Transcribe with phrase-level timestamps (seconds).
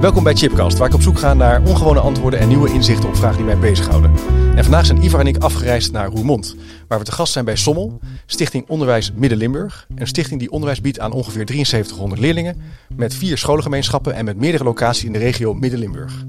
[0.00, 3.16] Welkom bij Chipcast, waar ik op zoek ga naar ongewone antwoorden en nieuwe inzichten op
[3.16, 4.12] vragen die mij bezighouden.
[4.56, 6.56] En vandaag zijn Ivar en ik afgereisd naar Roermond,
[6.88, 9.86] waar we te gast zijn bij Sommel, Stichting Onderwijs Midden-Limburg.
[9.94, 12.62] Een stichting die onderwijs biedt aan ongeveer 7300 leerlingen,
[12.96, 16.24] met vier scholengemeenschappen en met meerdere locaties in de regio Midden-Limburg.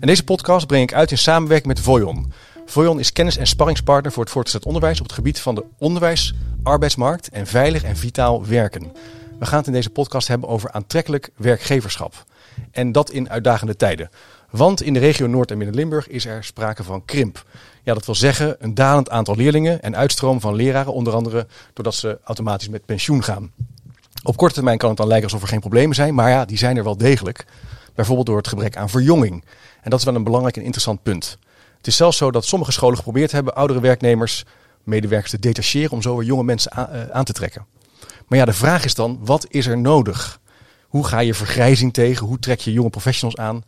[0.00, 2.32] En deze podcast breng ik uit in samenwerking met Voyon.
[2.66, 6.34] Voyon is kennis- en sparringspartner voor het voortgezet onderwijs op het gebied van de onderwijs,
[6.62, 8.92] arbeidsmarkt en veilig en vitaal werken.
[9.38, 12.24] We gaan het in deze podcast hebben over aantrekkelijk werkgeverschap.
[12.70, 14.10] En dat in uitdagende tijden.
[14.50, 17.44] Want in de regio Noord- en Midden-Limburg is er sprake van krimp.
[17.82, 21.94] Ja, dat wil zeggen een dalend aantal leerlingen en uitstroom van leraren, onder andere doordat
[21.94, 23.52] ze automatisch met pensioen gaan.
[24.22, 26.58] Op korte termijn kan het dan lijken alsof er geen problemen zijn, maar ja, die
[26.58, 27.44] zijn er wel degelijk.
[27.94, 29.44] Bijvoorbeeld door het gebrek aan verjonging.
[29.82, 31.38] En dat is wel een belangrijk en interessant punt.
[31.76, 34.44] Het is zelfs zo dat sommige scholen geprobeerd hebben oudere werknemers,
[34.82, 37.66] medewerkers te detacheren om zo weer jonge mensen uh, aan te trekken.
[38.26, 40.40] Maar ja, de vraag is dan, wat is er nodig?
[40.92, 42.26] Hoe ga je vergrijzing tegen?
[42.26, 43.64] Hoe trek je jonge professionals aan?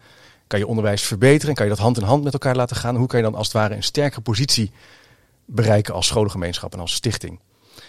[0.47, 1.55] Kan je onderwijs verbeteren?
[1.55, 2.97] Kan je dat hand in hand met elkaar laten gaan?
[2.97, 4.73] Hoe kan je dan als het ware een sterkere positie
[5.45, 7.41] bereiken als scholengemeenschap en als stichting?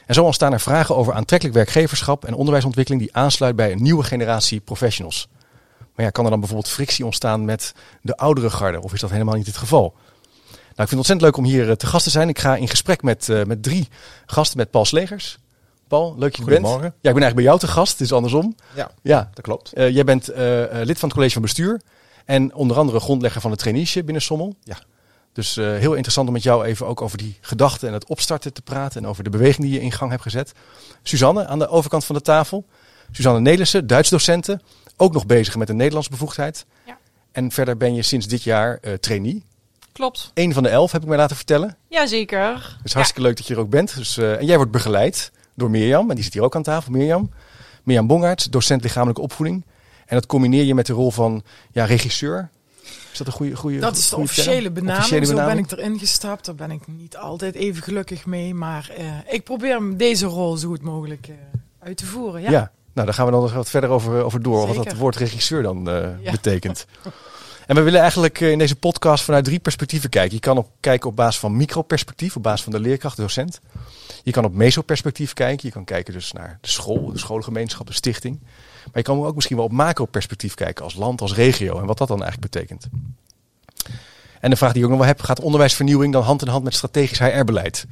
[0.05, 4.03] En zo ontstaan er vragen over aantrekkelijk werkgeverschap en onderwijsontwikkeling die aansluit bij een nieuwe
[4.03, 5.27] generatie professionals.
[5.95, 8.81] Maar ja, kan er dan bijvoorbeeld frictie ontstaan met de oudere garde?
[8.81, 9.93] Of is dat helemaal niet het geval?
[10.51, 12.29] Nou, ik vind het ontzettend leuk om hier eh, te gast te zijn.
[12.29, 13.87] Ik ga in gesprek met, uh, met drie
[14.25, 15.37] gasten, met Paul Slegers.
[15.87, 16.59] Paul, leuk dat je er bent.
[16.59, 16.93] Goedemorgen.
[17.01, 18.55] Ja, ik ben eigenlijk bij jou te gast, het is andersom.
[18.75, 19.77] Ja, Ja, dat klopt.
[19.77, 20.37] uh, jij bent uh,
[20.71, 21.81] lid van het college van bestuur
[22.25, 24.55] en onder andere grondlegger van het traineeship binnen Sommel.
[24.63, 24.77] Ja.
[25.33, 28.53] Dus uh, heel interessant om met jou even ook over die gedachten en het opstarten
[28.53, 30.51] te praten en over de beweging die je in gang hebt gezet.
[31.03, 32.65] Suzanne aan de overkant van de tafel.
[33.11, 34.61] Suzanne Nelissen, Duits docenten,
[34.97, 36.65] ook nog bezig met een Nederlands bevoegdheid.
[36.85, 36.97] Ja.
[37.31, 39.43] En verder ben je sinds dit jaar uh, trainee.
[39.91, 40.31] Klopt.
[40.33, 41.77] Eén van de elf heb ik mij laten vertellen.
[41.87, 42.75] Jazeker.
[42.77, 43.27] Het is hartstikke ja.
[43.27, 43.95] leuk dat je er ook bent.
[43.95, 46.91] Dus, uh, en jij wordt begeleid door Mirjam, en die zit hier ook aan tafel,
[46.91, 47.29] Mirjam.
[47.83, 49.65] Mirjam docent lichamelijke opvoeding.
[50.05, 52.49] En dat combineer je met de rol van ja, regisseur.
[53.11, 54.97] Is dat een goede goede Dat is de officiële benaming.
[54.97, 56.45] Officiële Zo ben ik erin gestapt.
[56.45, 58.53] Daar ben ik niet altijd even gelukkig mee.
[58.53, 61.35] Maar uh, ik probeer deze rol zo goed mogelijk uh,
[61.79, 62.41] uit te voeren.
[62.41, 62.51] Ja.
[62.51, 62.71] ja.
[62.93, 64.61] nou daar gaan we dan nog wat verder over, over door.
[64.61, 64.75] Zeker.
[64.75, 66.31] Wat dat woord regisseur dan uh, Ja.
[66.31, 66.85] betekent.
[67.65, 70.33] En we willen eigenlijk eh, in deze podcast vanuit drie perspectieven kijken.
[70.33, 73.61] Je kan op kijken op basis van microperspectief, op basis van de leerkracht, docent.
[74.23, 75.67] Je kan op mesoperspectief kijken.
[75.67, 78.39] Je kan kijken dus naar de school, de schoolgemeenschap, de stichting.
[78.41, 81.97] Maar je kan ook misschien wel op macroperspectief kijken als land, als regio en wat
[81.97, 82.87] dat dan eigenlijk betekent.
[84.39, 86.63] En de vraag die ik ook nog wel heb, gaat onderwijsvernieuwing dan hand in hand
[86.63, 87.85] met strategisch HR-beleid?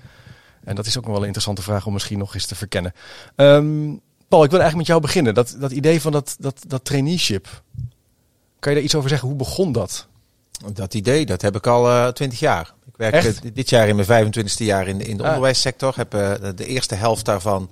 [0.64, 2.94] En dat is ook nog wel een interessante vraag om misschien nog eens te verkennen.
[3.36, 5.34] Um, Paul, ik wil eigenlijk met jou beginnen.
[5.34, 7.48] Dat, dat idee van dat, dat, dat traineeship.
[8.64, 9.28] Kan je daar iets over zeggen?
[9.28, 10.08] Hoe begon dat?
[10.74, 12.74] Dat idee, dat heb ik al twintig uh, jaar.
[12.86, 13.56] Ik werk Echt?
[13.56, 15.30] dit jaar in mijn 25e jaar in de, in de Ah.
[15.30, 15.94] onderwijssector.
[15.96, 17.70] Heb uh, de eerste helft daarvan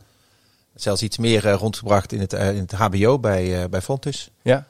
[0.75, 4.29] zelfs iets meer uh, rondgebracht in het, in het HBO bij, bij Fontus.
[4.41, 4.67] Ja.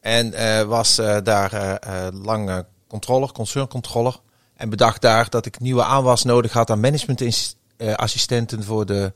[0.00, 0.32] En
[0.68, 1.78] was daar
[2.12, 4.20] lang controller, concerncontroller.
[4.56, 9.12] En bedacht daar dat ik nieuwe aanwas nodig had aan managementassistenten voor de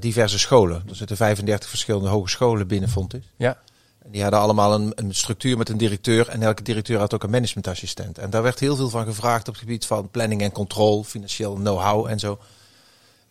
[0.00, 0.82] diverse scholen.
[0.88, 3.32] Er zitten 35 verschillende hogescholen binnen Fontus.
[3.36, 3.58] Ja.
[4.06, 6.28] Die hadden allemaal een, een, structuur met een directeur.
[6.28, 8.18] En elke directeur had ook een managementassistent.
[8.18, 11.54] En daar werd heel veel van gevraagd op het gebied van planning en controle, financieel
[11.54, 12.38] know-how en zo.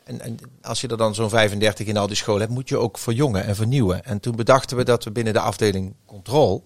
[0.04, 2.78] En, en, als je er dan zo'n 35 in al die scholen hebt, moet je
[2.78, 4.06] ook verjongen en vernieuwen.
[4.06, 6.62] En toen bedachten we dat we binnen de afdeling controle,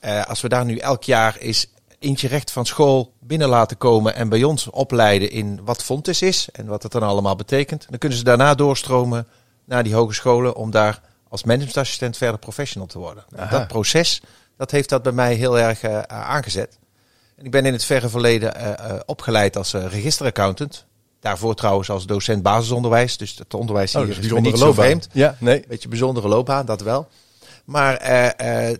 [0.00, 1.66] eh, als we daar nu elk jaar eens
[1.98, 6.48] eentje recht van school binnen laten komen en bij ons opleiden in wat Fontes is
[6.52, 9.26] en wat het dan allemaal betekent, dan kunnen ze daarna doorstromen
[9.64, 13.24] naar die hogescholen om daar als managementassistent verder professional te worden.
[13.28, 14.22] Nou, dat proces,
[14.56, 16.78] dat heeft dat bij mij heel erg uh, aangezet.
[17.36, 18.74] En ik ben in het verre verleden uh, uh,
[19.06, 20.86] opgeleid als registeraccountant.
[21.20, 23.16] Daarvoor trouwens als docent basisonderwijs.
[23.16, 25.08] Dus het onderwijs hier oh, dus is me niet zo vreemd.
[25.12, 25.64] Ja, nee.
[25.68, 27.08] Beetje bijzondere loopbaan, dat wel.
[27.64, 28.02] Maar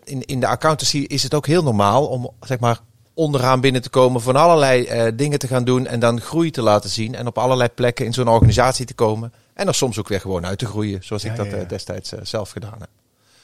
[0.04, 2.80] in, in de accountancy is het ook heel normaal om zeg maar
[3.14, 6.90] onderaan binnen te komen, van allerlei dingen te gaan doen en dan groei te laten
[6.90, 7.14] zien.
[7.14, 9.32] En op allerlei plekken in zo'n organisatie te komen.
[9.58, 11.62] En er soms ook weer gewoon uit te groeien, zoals ik dat ja, ja.
[11.62, 12.88] uh, destijds uh, zelf gedaan heb.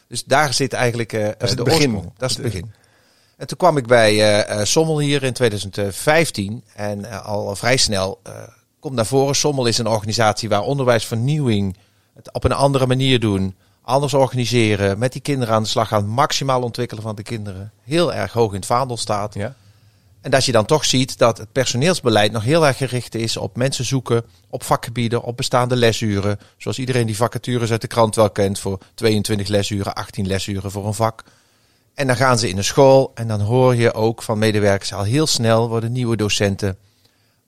[0.08, 1.91] Dus daar zit eigenlijk het de begin.
[1.94, 2.12] oorsprong.
[2.16, 2.72] Dat is het begin.
[3.37, 8.20] En toen kwam ik bij Sommel hier in 2015 en al vrij snel
[8.81, 9.34] komt naar voren.
[9.34, 11.76] Sommel is een organisatie waar onderwijsvernieuwing
[12.14, 16.06] het op een andere manier doen, anders organiseren, met die kinderen aan de slag gaan,
[16.06, 19.34] maximaal ontwikkelen van de kinderen, heel erg hoog in het vaandel staat.
[19.34, 19.55] Ja.
[20.25, 23.56] En dat je dan toch ziet dat het personeelsbeleid nog heel erg gericht is op
[23.56, 26.38] mensen zoeken, op vakgebieden, op bestaande lesuren.
[26.56, 30.87] Zoals iedereen die vacatures uit de krant wel kent voor 22 lesuren, 18 lesuren voor
[30.87, 31.25] een vak.
[31.94, 35.03] En dan gaan ze in de school en dan hoor je ook van medewerkers al
[35.03, 36.79] heel snel worden nieuwe docenten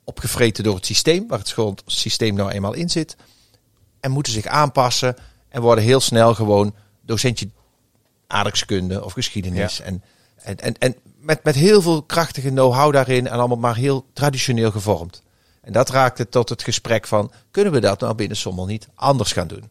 [0.05, 3.17] opgevreten door het systeem, waar het schoolsysteem nou eenmaal in zit.
[4.01, 5.17] En moeten zich aanpassen
[5.49, 7.49] en worden heel snel gewoon docentje
[8.27, 9.81] aardrijkskunde of geschiedenis.
[9.81, 10.03] En,
[10.37, 10.97] en, en, en
[11.27, 15.23] met, met heel veel krachtige know-how daarin en allemaal maar heel traditioneel gevormd.
[15.61, 19.33] En dat raakte tot het gesprek van, kunnen we dat nou binnen Sommel niet anders
[19.33, 19.71] gaan doen?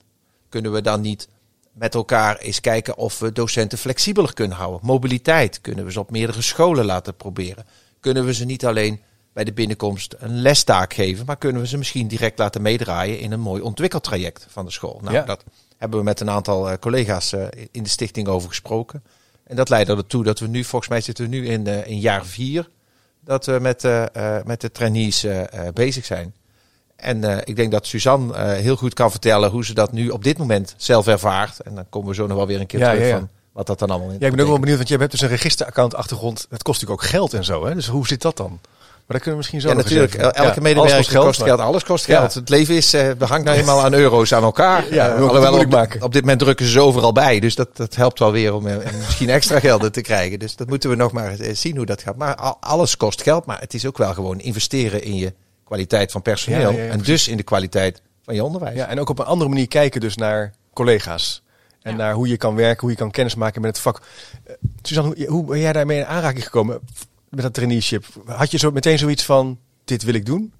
[0.50, 1.28] Kunnen we dan niet
[1.74, 4.80] met elkaar eens kijken of we docenten flexibeler kunnen houden?
[4.84, 7.66] Mobiliteit, kunnen we ze op meerdere scholen laten proberen?
[8.00, 9.02] Kunnen we ze niet alleen
[9.34, 13.31] bij de binnenkomst een lestaak geven, maar kunnen we ze misschien direct laten meedraaien in
[13.31, 15.00] een mooi ontwikkeltraject van de school?
[15.02, 15.22] Nou, Ja.
[15.24, 15.44] dat
[15.78, 19.04] hebben we met een aantal eh, collega's eh, in de stichting over gesproken.
[19.45, 22.00] En dat leidde ertoe dat we nu, volgens mij zitten we nu in, eh, in
[22.00, 22.69] jaar vier,
[23.19, 25.25] dat we met, eh, met de trainees
[25.74, 26.33] bezig zijn.
[26.95, 30.38] En ik denk dat Suzanne heel goed kan vertellen hoe ze dat nu op dit
[30.38, 31.59] moment zelf ervaart.
[31.59, 33.18] En dan komen we zo nog wel weer een keer Ja, terug ja, ja.
[33.18, 35.12] van wat dat dan allemaal in Ja, ik ben ook wel benieuwd, want je hebt
[35.12, 36.47] dus een registeraccount achtergrond.
[36.50, 37.65] Het kost natuurlijk ook geld en zo.
[37.65, 37.74] Hè?
[37.74, 38.59] Dus hoe zit dat dan?
[39.07, 40.13] Maar daar kunnen we misschien zo Ja, natuurlijk.
[40.13, 42.19] Elke Ja, medewerker alles kost geld, Alles kost Ja.
[42.19, 42.34] geld.
[42.34, 44.94] Het leven is, eh we hangt nou eenmaal aan euro's aan elkaar.
[44.94, 46.02] Ja, Eh, het alhoewel moeilijk op, maken.
[46.02, 47.40] op dit moment drukken ze overal bij.
[47.40, 48.75] Dus dat, dat helpt wel weer om eh,
[49.06, 50.40] misschien extra gelden te krijgen.
[50.40, 52.16] Dus dat moeten we nog maar eh, zien hoe dat gaat.
[52.16, 53.46] Maar al- alles kost geld.
[53.46, 56.72] Maar het is ook wel gewoon investeren in je kwaliteit van personeel.
[56.72, 58.75] Ja, ja, ja, en dus in de kwaliteit van je onderwijs.
[58.75, 61.44] Ja, en ook op een andere manier kijken dus naar collega's.
[61.81, 61.98] En Ja.
[61.98, 64.02] naar hoe je kan werken, hoe je kan kennismaken met het vak.
[64.44, 66.80] Eh, Suzanne, hoe, hoe ben jij daarmee in aanraking gekomen
[67.35, 68.05] met dat traineeship?
[68.25, 70.53] Had je zo meteen zoiets van, dit wil ik doen?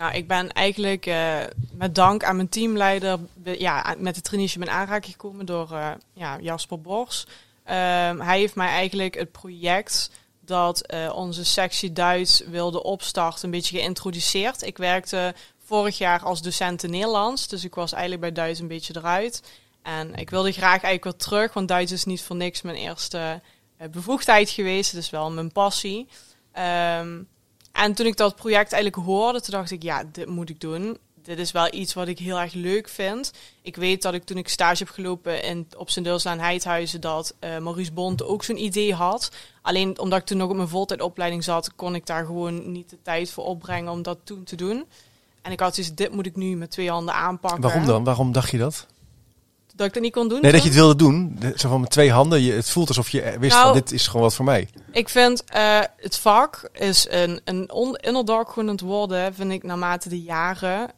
[0.00, 1.38] Nou, ik ben eigenlijk eh,
[1.72, 6.38] met dank aan mijn teamleider ja, met de traineeship in aanraking gekomen door eh, ja,
[6.40, 7.26] Jasper Bors.
[7.64, 13.50] Ehm, hij heeft mij eigenlijk het project dat eh, onze sectie Duits wilde opstarten een
[13.50, 14.62] beetje geïntroduceerd.
[14.62, 15.34] Ik werkte
[15.64, 19.42] vorig jaar als docent in Nederlands, dus ik was eigenlijk bij Duits een beetje eruit.
[19.82, 23.40] En ik wilde graag eigenlijk weer terug, want Duits is niet voor niks mijn eerste
[23.90, 24.94] bevoegdheid geweest.
[24.94, 26.08] Is wel mijn passie.
[26.52, 27.22] Ehm,
[27.72, 30.98] en toen ik dat project eigenlijk hoorde, toen dacht ik, ja, dit moet ik doen.
[31.22, 33.32] Dit is wel iets wat ik heel erg leuk vind.
[33.62, 37.34] Ik weet dat ik toen ik stage heb gelopen in, op zijn Deelslaan Heidhuizen, dat
[37.38, 39.30] eh, Maurice Bonte ook zo'n idee had.
[39.62, 42.98] Alleen omdat ik toen nog op mijn voltijdopleiding zat, kon ik daar gewoon niet de
[43.02, 44.84] tijd voor opbrengen om dat toen te doen.
[45.42, 47.60] En ik had dus, dit moet ik nu met twee handen aanpakken.
[47.60, 48.04] Waarom dan?
[48.04, 48.86] Waarom dacht je dat?
[49.80, 50.40] Dat ik dat niet kon doen?
[50.40, 51.38] Nee, dat je het wilde doen.
[51.56, 52.42] Zo van met twee handen.
[52.42, 54.68] Je, het voelt alsof je wist Nou, van, dit is gewoon wat voor mij.
[54.92, 59.62] Ik vind eh, het vak is een, een on, underdog aan het worden, vind ik
[59.62, 60.90] naarmate de jaren.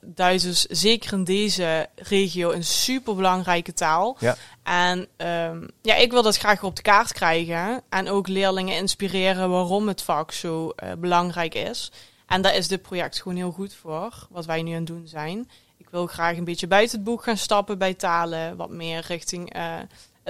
[0.00, 4.16] Duits is zeker in deze regio een super belangrijke taal.
[4.20, 4.36] Ja.
[4.62, 7.82] En ehm, ja, ik wil dat graag op de kaart krijgen.
[7.88, 11.92] En ook leerlingen inspireren waarom het vak zo eh, belangrijk is.
[12.26, 15.06] En daar is dit project gewoon heel goed voor, wat wij nu aan het doen
[15.06, 15.48] zijn.
[15.94, 18.56] Wil graag een beetje buiten het boek gaan stappen bij talen.
[18.56, 19.74] Wat meer richting eh,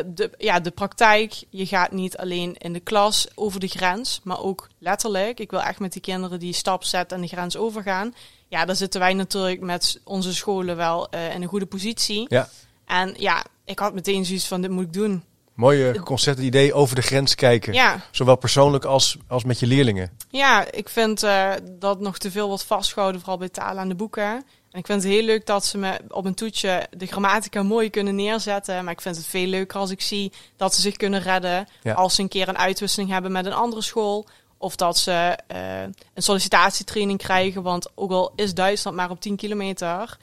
[0.06, 1.42] de, ja, de praktijk.
[1.50, 5.40] Je gaat niet alleen in de klas over de grens, maar ook letterlijk.
[5.40, 8.14] Ik wil echt met die kinderen die stap zetten en de grens overgaan.
[8.48, 12.26] Ja, daar zitten wij natuurlijk met onze scholen wel eh, in een goede positie.
[12.28, 12.48] Ja.
[12.84, 15.24] En ja, ik had meteen zoiets van, dit moet ik doen.
[15.54, 17.72] Mooie concept, het idee over de grens kijken.
[17.72, 20.10] Ja, Zowel persoonlijk als, als met je leerlingen.
[20.30, 23.94] Ja, ik vind eh, dat nog te veel wordt vastgehouden, vooral bij talen aan de
[23.94, 24.44] boeken.
[24.74, 27.90] En ik vind het heel leuk dat ze me op een toetje de grammatica mooi
[27.90, 28.84] kunnen neerzetten.
[28.84, 31.94] Maar ik vind het veel leuker als ik zie dat ze zich kunnen redden Ja.
[31.94, 34.26] als ze een keer een uitwisseling hebben met een andere school.
[34.58, 37.62] Of dat ze eh, een sollicitatietraining krijgen.
[37.62, 40.16] Want ook al is Duitsland maar op 10 kilometer,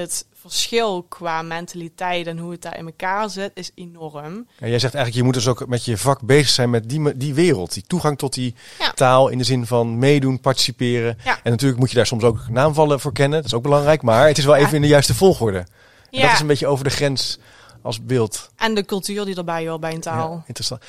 [0.00, 4.46] het verschil qua mentaliteit en hoe het daar in elkaar zit, is enorm.
[4.58, 7.16] En jij zegt eigenlijk, je moet dus ook met je vak bezig zijn met die,
[7.16, 7.72] die wereld.
[7.74, 8.90] Die toegang tot die Ja.
[8.92, 11.18] taal in de zin van meedoen, participeren.
[11.24, 11.38] Ja.
[11.42, 13.38] En natuurlijk moet je daar soms ook naamvallen voor kennen.
[13.38, 14.02] Dat is ook belangrijk.
[14.02, 15.58] Maar het is wel even in de juiste volgorde.
[15.58, 15.66] En
[16.10, 17.38] Ja, dat is een beetje over de grens
[17.82, 18.50] als beeld.
[18.56, 20.42] en de cultuur die erbij hoort bij een taal.
[20.46, 20.82] Interessant.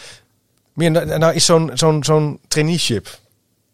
[0.74, 3.20] Meer, nou, nou is zo'n zo'n zo'n traineeship.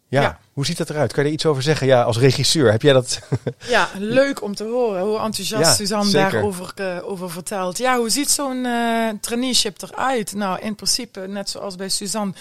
[0.07, 0.21] Ja.
[0.21, 0.39] Ja.
[0.53, 1.13] Hoe ziet dat eruit?
[1.13, 1.87] Kan je er iets over zeggen?
[1.87, 3.19] Ja, als regisseur heb jij dat?
[3.67, 6.31] Ja, leuk om te horen hoe enthousiast Ja, Suzanne zeker.
[6.31, 7.77] daarover eh, over vertelt.
[7.77, 10.33] Ja, hoe ziet zo'n eh traineeship eruit?
[10.33, 12.33] Nou, in principe, net zoals bij Suzanne,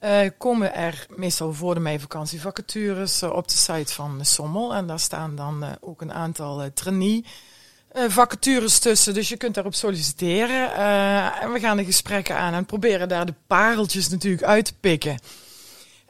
[0.00, 4.74] eh, komen er meestal voor de meivakantie vacatures op de site van de Sommel.
[4.74, 7.24] En daar staan dan ook een aantal trainee
[8.08, 9.14] vacatures tussen.
[9.14, 10.74] Dus je kunt daarop solliciteren.
[11.40, 15.18] En we gaan de gesprekken aan en proberen daar de pareltjes natuurlijk uit te pikken.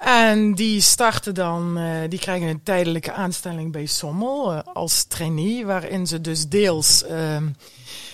[0.04, 5.66] En die starten dan, eh, die krijgen een tijdelijke aanstelling bij Sommel eh, als trainee,
[5.66, 7.48] waarin ze dus deels ehm,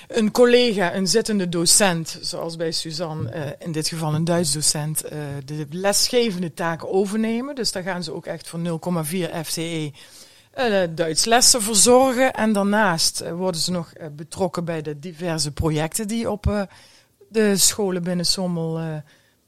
[0.09, 5.05] een collega, een zittende docent, zoals bij Suzanne, eh, in dit geval een Duits docent,
[5.45, 7.55] de lesgevende taken overnemen.
[7.55, 9.93] Dus daar gaan ze ook echt voor 0,4 FTE
[10.95, 12.35] Duits lessen verzorgen.
[12.35, 16.69] En daarnaast worden ze nog betrokken bij de diverse projecten die op
[17.29, 19.03] de scholen binnen Sommel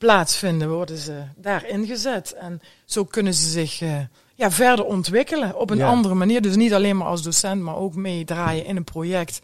[0.04, 2.32] plaatsvinden, worden ze daar ingezet.
[2.32, 3.96] En zo kunnen ze zich eh,
[4.34, 5.86] ja, verder ontwikkelen op een Ja.
[5.88, 6.42] andere manier.
[6.42, 9.40] Dus niet alleen maar als docent, maar ook meedraaien in een project.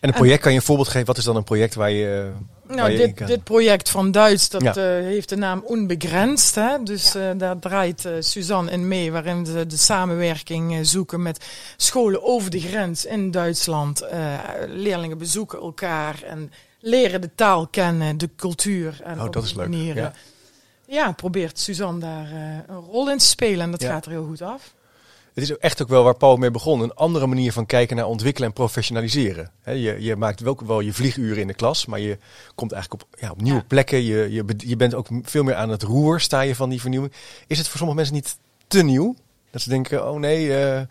[0.00, 1.06] En een project kan je een voorbeeld geven.
[1.06, 2.30] Wat is dan een project waar je,
[2.66, 4.74] waar Nou, je dit, in kan- dit project van Duits, dat Ja.
[4.74, 6.54] eh, heeft de naam Onbegrensd.
[6.54, 6.82] Hè?
[6.82, 11.44] Dus eh, daar draait eh, Suzanne in mee, waarin ze de samenwerking eh, zoeken met
[11.76, 14.00] scholen over de grens in Duitsland.
[14.00, 14.32] Eh,
[14.66, 16.52] leerlingen bezoeken elkaar en
[16.86, 19.00] leren de taal kennen, de cultuur.
[19.04, 19.68] En Oh, dat is leuk.
[19.68, 20.12] manier, Ja.
[20.86, 23.88] ja, probeert Suzanne daar eh, een rol in te spelen en dat Ja.
[23.90, 24.74] gaat er heel goed af.
[25.34, 26.80] Het is ook echt ook wel waar Paul mee begon.
[26.80, 29.50] Een andere manier van kijken naar ontwikkelen en professionaliseren.
[29.64, 32.18] Je, je maakt wel, wel je vlieguren in de klas, maar je
[32.54, 33.64] komt eigenlijk op, ja, op nieuwe Ja.
[33.68, 34.02] plekken.
[34.02, 36.80] Je, je, be- je bent ook veel meer aan het roer, sta je van die
[36.80, 37.12] vernieuwing.
[37.46, 38.36] Is het voor sommige mensen niet
[38.66, 39.14] te nieuw?
[39.50, 40.82] Dat ze denken, oh nee, eh,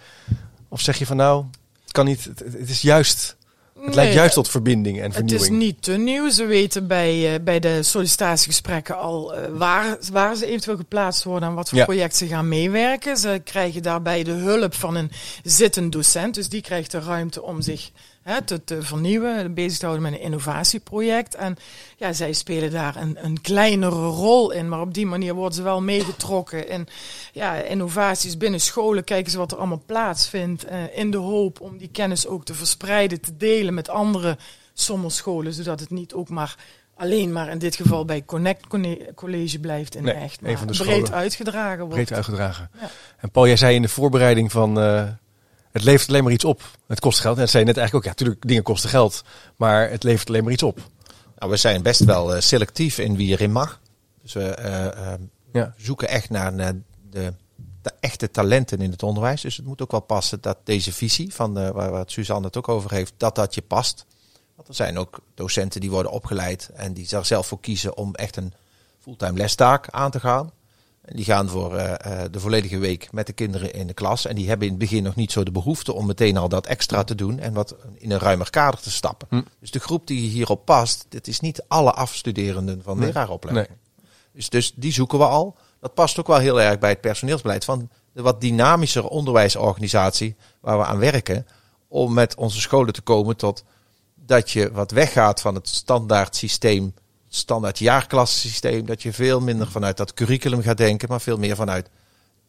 [0.70, 1.46] of zeg je van nou,
[1.84, 3.36] het kan niet, het, het is juist,
[3.86, 5.52] het leidt Nee, juist tot verbinding en Het vernieuwing.
[5.52, 6.30] is niet te nieuw.
[6.30, 11.50] Ze weten bij, eh, bij de sollicitatiegesprekken al eh, waar, waar ze eventueel geplaatst worden
[11.50, 11.84] en wat voor Ja.
[11.86, 13.18] project ze gaan meewerken.
[13.18, 15.12] Ze krijgen daarbij de hulp van een
[15.44, 16.36] zittend docent.
[16.36, 17.92] Dus die krijgt de ruimte om zich
[18.24, 21.36] hè, te, te vernieuwen, bezig te houden met een innovatieproject.
[21.36, 21.56] En
[21.98, 24.70] ja, zij spelen daar een, een kleinere rol in.
[24.70, 26.88] Maar op die manier worden ze wel meegetrokken in
[27.32, 29.04] ja, innovaties binnen scholen.
[29.04, 30.64] Kijken ze wat er allemaal plaatsvindt.
[30.64, 34.38] eh, in de hoop om die kennis ook te verspreiden, te delen met andere
[34.74, 35.54] sommerscholen.
[35.54, 36.56] Zodat het niet ook maar
[36.96, 40.40] alleen maar in dit geval bij Connect Conne- College blijft in Nee, echt.
[40.42, 41.94] een Maar van de breed uitgedragen wordt.
[41.94, 42.70] breed uitgedragen.
[42.82, 42.90] Ja.
[43.18, 45.04] En Paul, jij zei in de voorbereiding van eh,
[45.74, 46.62] het levert alleen maar iets op.
[46.88, 47.36] Het kost geld.
[47.36, 48.14] En dat zei je net eigenlijk ook.
[48.14, 49.24] Ja, natuurlijk, dingen kosten geld,
[49.56, 50.80] maar het levert alleen maar iets op.
[51.38, 53.80] Nou, we zijn best wel eh, selectief in wie erin mag.
[54.22, 55.20] Dus we eh, eh,
[55.54, 55.74] Ja.
[55.78, 56.74] zoeken echt naar, naar
[57.10, 57.34] de,
[57.82, 59.42] de echte talenten in het onderwijs.
[59.42, 62.58] Dus het moet ook wel passen dat deze visie, van de, waar, waar Suzanne het
[62.58, 64.06] ook over heeft, dat dat je past.
[64.56, 68.16] Want er zijn ook docenten die worden opgeleid en die er zelf voor kiezen om
[68.16, 68.54] echt een
[69.00, 70.52] fulltime lestaak aan te gaan.
[71.06, 74.26] Die gaan voor eh, eh, de volledige week met de kinderen in de klas.
[74.26, 76.66] En die hebben in het begin nog niet zo de behoefte om meteen al dat
[76.66, 79.28] extra te doen en wat in een ruimer kader te stappen.
[79.30, 79.42] Hm.
[79.60, 83.08] Dus de groep die hierop past, dit is niet alle afstuderenden van Nee.
[83.08, 83.68] leraaropleiding.
[83.68, 83.78] Nee.
[84.34, 85.56] Dus, dus die zoeken we al.
[85.80, 90.78] Dat past ook wel heel erg bij het personeelsbeleid van de wat dynamischer onderwijsorganisatie waar
[90.78, 91.48] we aan werken.
[91.88, 93.64] Om met onze scholen te komen tot
[94.16, 96.94] dat je wat weggaat van het standaard systeem,
[97.36, 98.86] standaard jaarklassysteem.
[98.86, 101.90] Dat je veel minder vanuit dat curriculum gaat denken, maar veel meer vanuit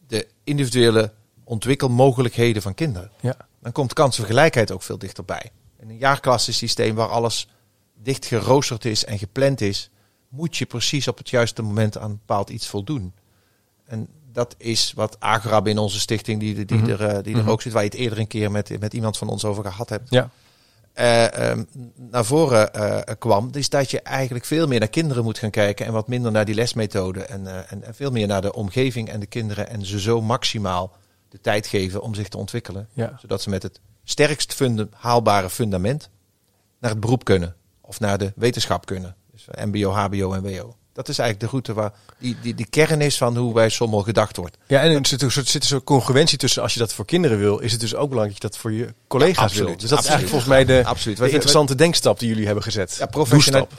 [0.06, 1.12] de individuele
[1.44, 3.10] ontwikkelmogelijkheden van kinderen.
[3.20, 3.36] Ja.
[3.62, 5.50] Dan komt kansengelijkheid ook veel dichterbij.
[5.80, 7.48] In een jaarklassensysteem waar alles
[8.02, 9.90] dicht geroosterd is en gepland is,
[10.28, 13.12] moet je precies op het juiste moment aan bepaald iets voldoen.
[13.86, 16.90] En dat is wat Agrab in onze stichting, die, die, Mhm.
[16.90, 17.44] er, eh, die Mhm.
[17.46, 19.64] er ook zit, waar je het eerder een keer met, met iemand van ons over
[19.64, 20.30] gehad hebt, Ja.
[20.94, 21.64] Ehm,
[21.96, 25.86] naar voren eh, kwam, is dat je eigenlijk veel meer naar kinderen moet gaan kijken
[25.86, 27.22] en wat minder naar die lesmethode.
[27.22, 30.20] En, eh, en, en veel meer naar de omgeving en de kinderen en ze zo
[30.20, 30.96] maximaal
[31.28, 32.88] de tijd geven om zich te ontwikkelen.
[32.92, 33.16] Ja.
[33.20, 36.10] Zodat ze met het sterkst funda- haalbare fundament
[36.78, 39.16] naar het beroep kunnen of naar de wetenschap kunnen.
[39.32, 40.76] Dus MBO, HBO en WO.
[40.94, 44.00] Dat is eigenlijk de route waar die, die, die kern is van hoe bij Sommel
[44.02, 44.56] gedacht wordt.
[44.66, 46.62] Ja, en er zit een soort- zit een soort congruentie tussen.
[46.62, 48.72] Als je dat voor kinderen wil, is het dus ook belangrijk dat je dat voor
[48.86, 49.68] je collega's absoluut.
[49.68, 49.76] wil.
[49.76, 51.16] Dus dat is eigenlijk volgens mij de, Absoluut.
[51.16, 52.96] de interessante denkstap die jullie hebben gezet.
[52.98, 53.08] Ja,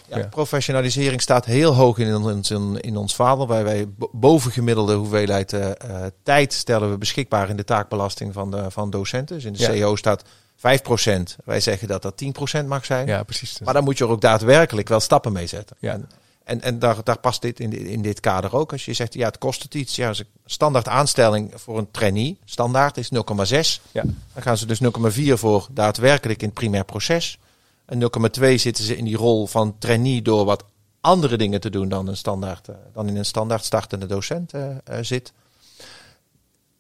[0.09, 0.27] ja, Ja.
[0.27, 3.47] professionalisering staat heel hoog in ons, in, in ons vaandel.
[3.47, 5.75] Wij, wij bo- bovengemiddelde hoeveelheid eh, eh,
[6.23, 9.35] tijd stellen we beschikbaar in de taakbelasting van, de, van docenten.
[9.35, 9.65] Dus in de Ja.
[9.65, 10.23] CEO staat
[10.55, 11.35] 5%.
[11.45, 12.15] Wij zeggen dat dat
[12.63, 13.07] 10% mag zijn.
[13.07, 13.59] Ja, precies.
[13.59, 15.75] Maar dan moet je er ook daadwerkelijk wel stappen mee zetten.
[15.79, 15.91] Ja.
[15.93, 16.09] En,
[16.45, 18.71] en, en daar, daar past dit in, in dit kader ook.
[18.71, 19.95] Als je zegt, ja, het kost het iets.
[19.95, 23.81] Ja, als een standaard aanstelling voor een trainee, standaard is 0,6.
[23.91, 24.03] Ja.
[24.33, 27.39] Dan gaan ze dus 0,4 voor daadwerkelijk in het primair proces.
[27.85, 28.01] En
[28.39, 30.63] 0,2 zitten ze in die rol van trainee door wat
[31.01, 34.69] andere dingen te doen dan, een standaard, eh, dan in een standaard startende docent eh,
[34.83, 35.33] eh, zit.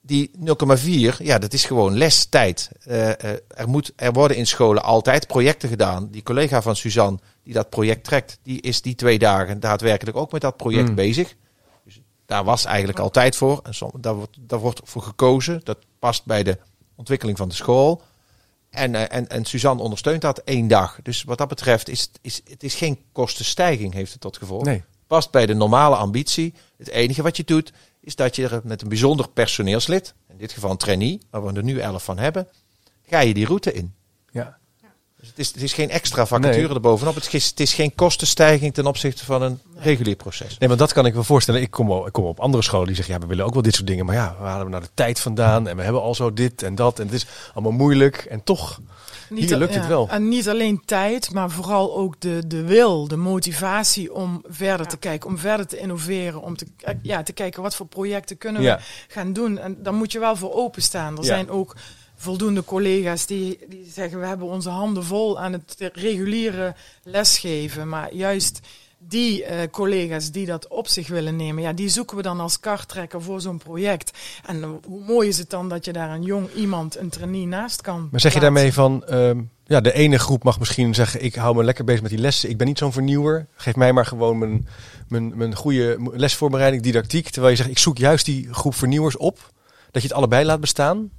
[0.05, 2.69] Die 0,4, ja, dat is gewoon lestijd.
[2.83, 6.07] Eh, er, moet, er worden in scholen altijd projecten gedaan.
[6.11, 10.31] Die collega van Suzanne, die dat project trekt, die is die twee dagen daadwerkelijk ook
[10.31, 10.95] met dat project Mm.
[10.95, 11.35] bezig.
[11.83, 13.59] Dus daar was eigenlijk altijd voor.
[13.63, 15.61] En som, daar, wordt, daar wordt voor gekozen.
[15.63, 16.57] Dat past bij de
[16.95, 18.01] ontwikkeling van de school.
[18.69, 20.99] En, eh, en, en Suzanne ondersteunt dat één dag.
[21.03, 24.63] Dus wat dat betreft is, is het is geen kostenstijging, heeft het tot gevolg.
[24.63, 24.83] Nee.
[25.07, 26.53] Past bij de normale ambitie.
[26.77, 27.71] Het enige wat je doet,
[28.01, 31.53] is dat je er met een bijzonder personeelslid, in dit geval een trainee, waar we
[31.53, 32.47] er nu elf van hebben,
[33.09, 33.93] ga je die route in.
[34.31, 34.57] Ja.
[35.19, 36.69] Dus het is, het is geen extra vacature Nee.
[36.69, 37.15] erbovenop.
[37.15, 40.57] Het is, het is geen kostenstijging ten opzichte van een regulier proces.
[40.57, 41.61] Nee, want dat kan ik me voorstellen.
[41.61, 43.61] Ik kom, op, ik kom op andere scholen die zeggen, ja, we willen ook wel
[43.61, 44.05] dit soort dingen.
[44.05, 45.67] Maar ja, waar halen we nou de tijd vandaan?
[45.67, 46.99] En we hebben al zo dit en dat.
[46.99, 48.17] En het is allemaal moeilijk.
[48.17, 48.81] En toch,
[49.43, 50.07] Hier al- lukt het wel.
[50.09, 54.97] En niet alleen tijd, maar vooral ook de, de wil, de motivatie om verder te
[54.97, 56.65] kijken, om verder te innoveren, om te,
[57.01, 58.77] ja, te kijken wat voor projecten kunnen we
[59.07, 59.57] gaan doen.
[59.57, 61.13] En daar moet je wel voor openstaan.
[61.17, 61.27] Er Ja.
[61.27, 61.75] zijn ook
[62.17, 67.89] voldoende collega's die, die zeggen we hebben onze handen vol aan het reguliere lesgeven.
[67.89, 68.59] Maar juist
[69.07, 72.59] die eh, collega's die dat op zich willen nemen, ja, die zoeken we dan als
[72.59, 74.17] karttrekker voor zo'n project.
[74.45, 77.81] En hoe mooi is het dan dat je daar een jong iemand, een trainee naast
[77.81, 81.35] kan Maar zeg je daarmee van, ehm, ja, de ene groep mag misschien zeggen, ik
[81.35, 82.49] hou me lekker bezig met die lessen.
[82.49, 83.47] Ik ben niet zo'n vernieuwer.
[83.55, 84.67] Geef mij maar gewoon mijn,
[85.07, 87.29] mijn, mijn goede lesvoorbereiding, didactiek.
[87.29, 89.53] Terwijl je zegt, ik zoek juist die groep vernieuwers op.
[89.91, 91.09] Dat je het allebei laat bestaan.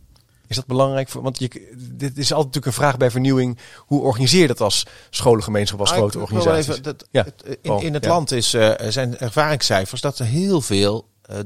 [0.46, 1.08] Is dat belangrijk?
[1.08, 1.48] Voor, want je,
[1.92, 3.58] dit is altijd natuurlijk een vraag bij vernieuwing.
[3.76, 6.68] Hoe organiseer je dat als scholengemeenschap, als Ah, grote organisaties?
[6.68, 7.24] even dat- Ja.
[7.24, 8.10] het, eh, in, Oh, in het ja.
[8.10, 11.38] land is, er zijn ervaringscijfers dat er heel veel eh,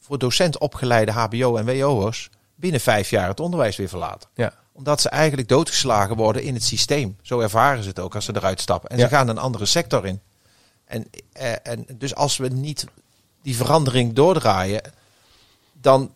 [0.00, 4.28] voor docent opgeleide HBO- en WO'ers binnen vijf jaar het onderwijs weer verlaten.
[4.34, 4.52] Ja.
[4.72, 7.16] Omdat ze eigenlijk doodgeslagen worden in het systeem.
[7.22, 8.90] Zo ervaren ze het ook als ze eruit stappen.
[8.90, 9.08] En Ja.
[9.08, 10.20] ze gaan een andere sector in.
[10.84, 12.84] En, eh, en dus als we niet
[13.42, 14.80] die verandering doordraaien,
[15.80, 16.12] dan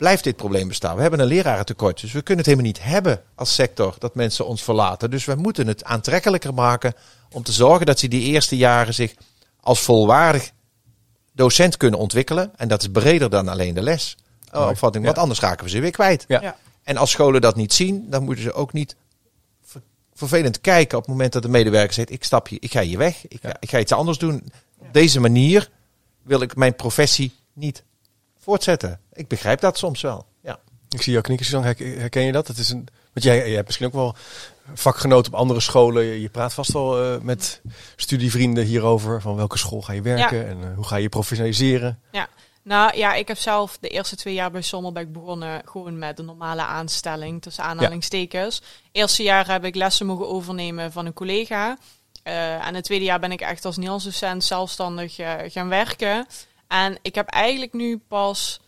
[0.00, 0.94] blijft dit probleem bestaan.
[0.96, 4.46] We hebben een lerarentekort, dus we kunnen het helemaal niet hebben als sector dat mensen
[4.46, 5.10] ons verlaten.
[5.10, 6.94] Dus we moeten het aantrekkelijker maken
[7.32, 9.14] om te zorgen dat ze die eerste jaren zich
[9.60, 10.50] als volwaardig
[11.32, 12.52] docent kunnen ontwikkelen.
[12.56, 14.16] En dat is breder dan alleen de les.
[14.52, 14.70] Mooi.
[14.70, 15.22] opvatting, want Ja.
[15.22, 16.24] anders raken we ze weer kwijt.
[16.28, 16.40] Ja.
[16.42, 16.56] Ja.
[16.82, 18.96] En als scholen dat niet zien, dan moeten ze ook niet
[19.64, 19.82] ver-
[20.14, 22.98] vervelend kijken op het moment dat de medewerker zegt: Ik stap hier, ik ga hier
[22.98, 24.52] weg, ik, ga, ik ga iets anders doen.
[24.78, 25.70] Op deze manier
[26.22, 27.82] wil ik mijn professie niet
[28.38, 29.00] voortzetten.
[29.20, 30.26] Ik begrijp dat soms wel.
[30.42, 30.58] Ja.
[30.88, 31.66] Ik zie jou knikken, Suzanne.
[31.66, 32.48] Herken, herken je dat?
[32.48, 34.14] Het is een, want jij, jij hebt misschien ook wel
[34.74, 36.04] vakgenoten op andere scholen.
[36.04, 37.60] Je, je praat vast wel eh, met
[37.96, 39.20] studievrienden hierover.
[39.20, 42.00] Van welke school ga je werken en eh, hoe ga je professionaliseren?
[42.62, 46.24] Nou ja, ik heb zelf de eerste twee jaar bij Sommelbeck begonnen gewoon met een
[46.24, 48.62] normale aanstelling, tussen aanhalingstekens.
[48.92, 51.78] Eerste jaar heb ik lessen mogen overnemen van een collega.
[52.22, 55.14] Eh, en het tweede jaar ben ik echt als Niels docent zelfstandig
[55.46, 56.26] gaan werken.
[56.68, 58.60] En ik heb eigenlijk nu pas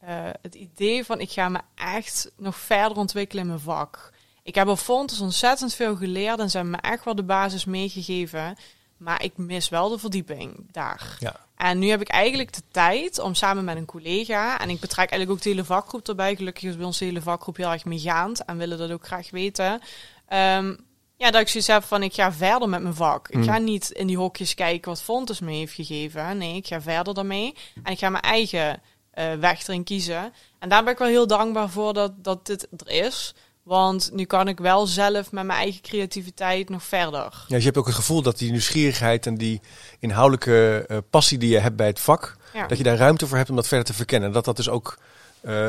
[0.00, 4.12] eh, het idee van ik ga me echt nog verder ontwikkelen in mijn vak.
[4.42, 7.64] Ik heb op Fontes ontzettend veel geleerd en ze hebben me echt wel de basis
[7.64, 8.56] meegegeven.
[8.96, 11.16] Maar ik mis wel de verdieping daar.
[11.18, 11.36] Ja.
[11.56, 15.10] En nu heb ik eigenlijk de tijd om samen met een collega, en ik betrek
[15.10, 16.36] eigenlijk ook de hele vakgroep erbij.
[16.36, 19.30] Gelukkig is bij ons de hele vakgroep heel erg meegaand en willen dat ook graag
[19.30, 19.80] weten.
[20.28, 20.74] Ehm,
[21.16, 23.28] ja, dat ik zoiets heb van ik ga verder met mijn vak.
[23.28, 23.44] Ik Mm.
[23.44, 26.38] ga niet in die hokjes kijken wat Fontes me heeft gegeven.
[26.38, 27.54] Nee, ik ga verder daarmee.
[27.82, 30.32] En ik ga mijn eigen eh, weg erin kiezen.
[30.58, 33.34] En daar ben ik wel heel dankbaar voor dat, dat dit er is.
[33.62, 37.22] Want nu kan ik wel zelf met mijn eigen creativiteit nog verder.
[37.22, 39.60] Ja, dus je hebt ook een gevoel dat die nieuwsgierigheid en die
[39.98, 42.66] inhoudelijke eh, passie die je hebt bij het vak, Ja.
[42.66, 44.32] dat je daar ruimte voor hebt om dat verder te verkennen.
[44.32, 44.98] Dat dat dus ook
[45.40, 45.68] eh,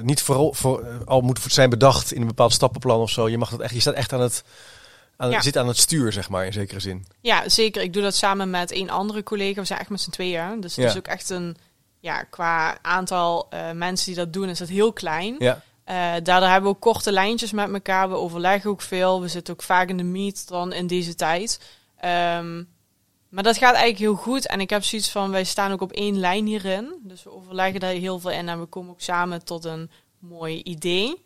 [0.00, 3.28] niet vooral voor, al moet zijn bedacht in een bepaald stappenplan of zo.
[3.28, 4.44] Je mag dat echt, je staat echt aan het,
[5.16, 5.40] aan, Ja.
[5.40, 7.06] zit aan het stuur, zeg maar, in zekere zin.
[7.20, 7.82] Ja, zeker.
[7.82, 9.60] Ik doe dat samen met een andere collega.
[9.60, 10.60] We zijn echt met z'n tweeën.
[10.60, 10.90] Dus het Ja.
[10.90, 11.56] is ook echt een,
[12.02, 15.36] ja, qua aantal eh, mensen die dat doen, is het heel klein.
[15.38, 15.62] Ja.
[15.84, 18.08] Eh, daardoor hebben we ook korte lijntjes met elkaar.
[18.08, 19.20] We overleggen ook veel.
[19.20, 21.60] We zitten ook vaak in de meet dan in deze tijd.
[21.96, 22.62] Ehm,
[23.28, 24.46] maar dat gaat eigenlijk heel goed.
[24.46, 26.94] En ik heb zoiets van, wij staan ook op één lijn hierin.
[27.02, 28.48] Dus we overleggen daar heel veel in.
[28.48, 31.24] En we komen ook samen tot een mooi idee.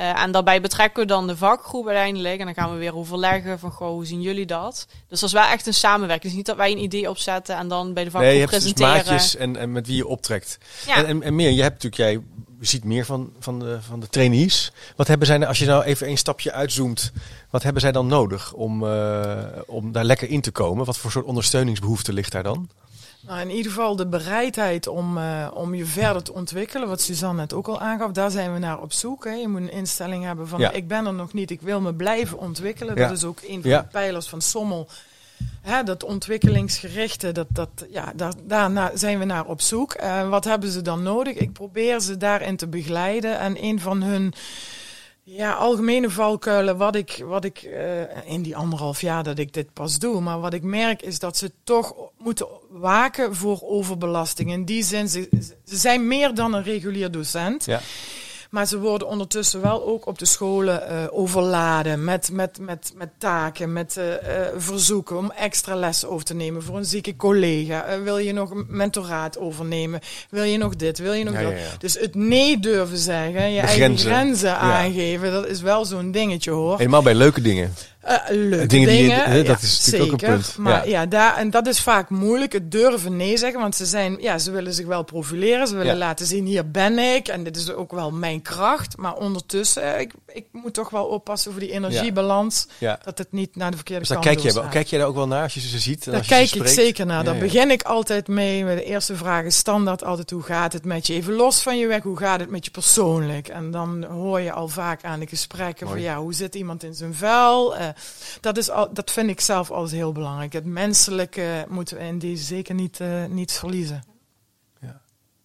[0.00, 2.38] Eh, en daarbij betrekken we dan de vakgroep uiteindelijk.
[2.40, 4.86] En dan gaan we weer overleggen van, goh, hoe zien jullie dat?
[5.08, 6.22] Dus dat is wel echt een samenwerking.
[6.22, 8.48] Het is niet dat wij een idee opzetten en dan bij de vakgroep Nee, je
[8.48, 9.12] hebt dus presenteren.
[9.12, 10.58] maatjes en, en met wie je optrekt.
[10.86, 10.96] ja.
[10.96, 12.22] En, en, en meer, je hebt natuurlijk, jij
[12.60, 14.72] ziet meer van, van, de, van de trainees.
[14.96, 17.12] Wat hebben zij, nou- als je nou even een stapje uitzoomt,
[17.50, 20.84] wat hebben zij dan nodig om, eh, om daar lekker in te komen?
[20.84, 22.68] Wat voor soort ondersteuningsbehoefte ligt daar dan?
[23.26, 27.40] Nou, in ieder geval de bereidheid om, eh, om je verder te ontwikkelen, wat Suzanne
[27.40, 29.24] net ook al aangaf, daar zijn we naar op zoek.
[29.24, 29.32] Hè.
[29.32, 30.70] Je moet een instelling hebben van Ja.
[30.70, 32.94] ik ben er nog niet, ik wil me blijven ontwikkelen.
[32.96, 33.08] Ja.
[33.08, 34.88] Dat is ook een van de pijlers van Sommel.
[35.60, 39.92] Hè, dat ontwikkelingsgerichte, dat, dat, ja, daar, daarna zijn we naar op zoek.
[39.92, 41.36] Eh, wat hebben ze dan nodig?
[41.36, 43.38] Ik probeer ze daarin te begeleiden.
[43.38, 44.32] En een van hun
[45.22, 49.72] ja, algemene valkuilen, wat ik, wat ik eh, in die anderhalf jaar dat ik dit
[49.72, 54.52] pas doe, maar wat ik merk is dat ze toch moeten waken voor overbelasting.
[54.52, 55.28] In die zin, ze,
[55.64, 57.64] ze zijn meer dan een regulier docent.
[57.64, 57.80] Ja.
[58.50, 63.08] Maar ze worden ondertussen wel ook op de scholen eh, overladen met, met, met, met
[63.18, 68.00] taken, met eh, eh, verzoeken om extra lessen over te nemen voor een zieke collega.
[68.02, 70.00] Wil je nog een mentoraat overnemen?
[70.30, 70.98] Wil je nog dit?
[70.98, 71.50] Wil je nog Ja, dat?
[71.50, 71.64] ja, ja.
[71.78, 74.58] Dus het nee durven zeggen, je eigen grenzen.
[74.58, 76.76] aangeven, dat is wel zo'n dingetje hoor.
[76.78, 77.74] Helemaal bij leuke dingen.
[78.00, 80.34] Eh, leuke Dingen die je- dat ja, is natuurlijk ook een zeker.
[80.34, 80.56] punt.
[80.58, 81.00] Maar Ja.
[81.00, 83.60] ja, daar, en dat is vaak moeilijk, het durven nee zeggen.
[83.60, 85.66] Want ze, zijn, ja, ze willen zich wel profileren.
[85.66, 85.98] Ze willen Ja.
[85.98, 87.28] laten zien, hier ben ik.
[87.28, 88.96] En dit is ook wel mijn kracht.
[88.96, 92.66] Maar ondertussen, eh, ik, ik moet toch wel oppassen voor die energiebalans.
[93.04, 95.26] Dat het niet naar de verkeerde Dus kant kijk je, kijk je daar ook wel
[95.26, 96.04] naar als je ze ziet?
[96.04, 97.24] en Daar als je ze kijk ik zeker naar.
[97.24, 98.64] Daar begin ik altijd mee.
[98.64, 101.14] Met de eerste vraag is standaard altijd hoe gaat het met je?
[101.14, 103.48] Even los van je werk, hoe gaat het met je persoonlijk?
[103.48, 105.98] En dan hoor je al vaak aan de gesprekken Mooi.
[106.02, 107.76] van ja, hoe zit iemand in zijn vel?
[107.76, 107.88] Eh,
[108.40, 110.52] dat, is al, dat vind ik zelf altijd heel belangrijk.
[110.52, 114.02] Het menselijke moeten we in deze zeker niet, eh, niet verliezen.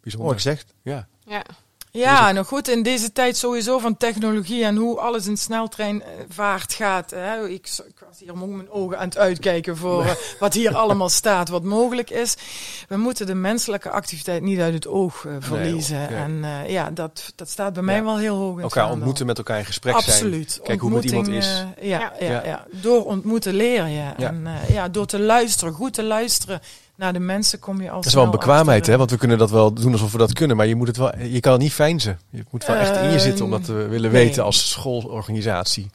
[0.02, 0.30] Bijzonder.
[0.30, 0.74] Mooi gezegd.
[0.82, 1.08] Ja.
[1.26, 1.44] Ja.
[1.92, 7.12] Ja, nou goed, in deze tijd sowieso van technologie en hoe alles in sneltreinvaart gaat.
[7.12, 7.48] Hè.
[7.48, 11.10] Ik, ik was hier ook mijn ogen aan het uitkijken voor eh, wat hier allemaal
[11.10, 12.36] staat, wat mogelijk is.
[12.88, 16.10] We moeten de menselijke activiteit niet uit het oog eh, verliezen.
[16.10, 18.04] En eh, ja, dat, dat staat bij mij Ja.
[18.04, 20.06] wel heel hoog in Elkaar ontmoeten, met elkaar in gesprek zijn.
[20.06, 20.60] Absoluut.
[20.64, 21.66] Kijk hoe het met iemand is.
[21.82, 22.42] Ja, Ja.
[22.46, 22.66] ja.
[22.72, 23.96] Door ontmoeten leer je.
[23.96, 24.16] Ja.
[24.18, 26.62] En ja, door te luisteren, goed te luisteren
[26.96, 28.98] naar de mensen kom je al Dat is wel een bekwaamheid, hè?
[28.98, 31.18] Want we kunnen dat wel doen alsof we dat kunnen, maar je moet het wel.
[31.18, 32.20] Je kan het niet feinzen.
[32.30, 34.26] Je moet wel echt in je zitten om dat te willen nee.
[34.26, 35.90] weten als schoolorganisatie.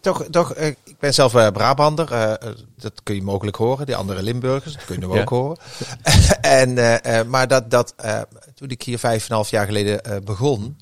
[0.00, 2.12] Toch, toch eh, ik ben zelf eh, Brabander.
[2.12, 3.86] eh, dat kun je mogelijk horen.
[3.86, 5.20] Die andere Limburgers, dat kunnen we Ja.
[5.20, 5.56] ook horen.
[6.40, 7.94] en, maar dat, dat,
[8.54, 10.78] toen ik hier vijf en een half jaar geleden begon...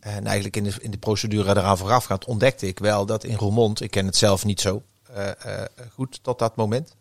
[0.00, 2.24] en eigenlijk in de, in de procedure eraan voorafgaand...
[2.24, 3.80] ontdekte ik wel dat in Roermond...
[3.80, 4.82] ik ken het zelf niet zo
[5.94, 6.94] goed tot dat moment...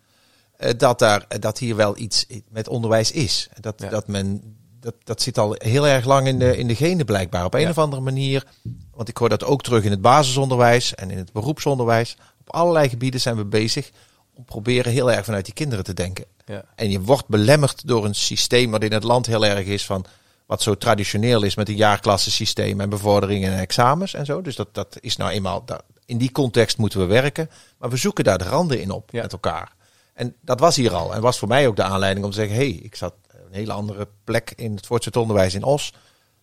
[0.78, 3.49] dat, daar, dat hier wel iets met onderwijs is.
[3.60, 3.89] Dat, Ja.
[3.89, 4.58] dat men...
[4.82, 7.46] Dat, dat zit al heel erg lang in de, in de genen blijkbaar.
[7.46, 7.70] Op een Ja.
[7.70, 8.46] of andere manier
[8.94, 12.15] want ik hoor dat ook terug in het basisonderwijs en in het beroepsonderwijs.
[12.39, 13.89] Op allerlei gebieden zijn we bezig
[14.34, 16.26] om proberen heel erg vanuit die kinderen te denken.
[16.46, 16.63] Ja.
[16.76, 20.06] En je wordt belemmerd door een systeem wat in het land heel erg is van
[20.46, 24.42] wat zo traditioneel is met een jaarklassensysteem en bevorderingen en examens en zo.
[24.42, 25.65] Dus dat, dat is nou eenmaal,
[26.06, 27.50] in die context moeten we werken.
[27.78, 29.22] Maar we zoeken daar de randen in op Ja.
[29.22, 29.72] met elkaar.
[30.13, 31.13] En dat was hier al.
[31.13, 33.13] En was voor mij ook de aanleiding om te zeggen, hé, hey, ik zat
[33.50, 35.94] een hele andere plek in het voortgezet onderwijs in Os.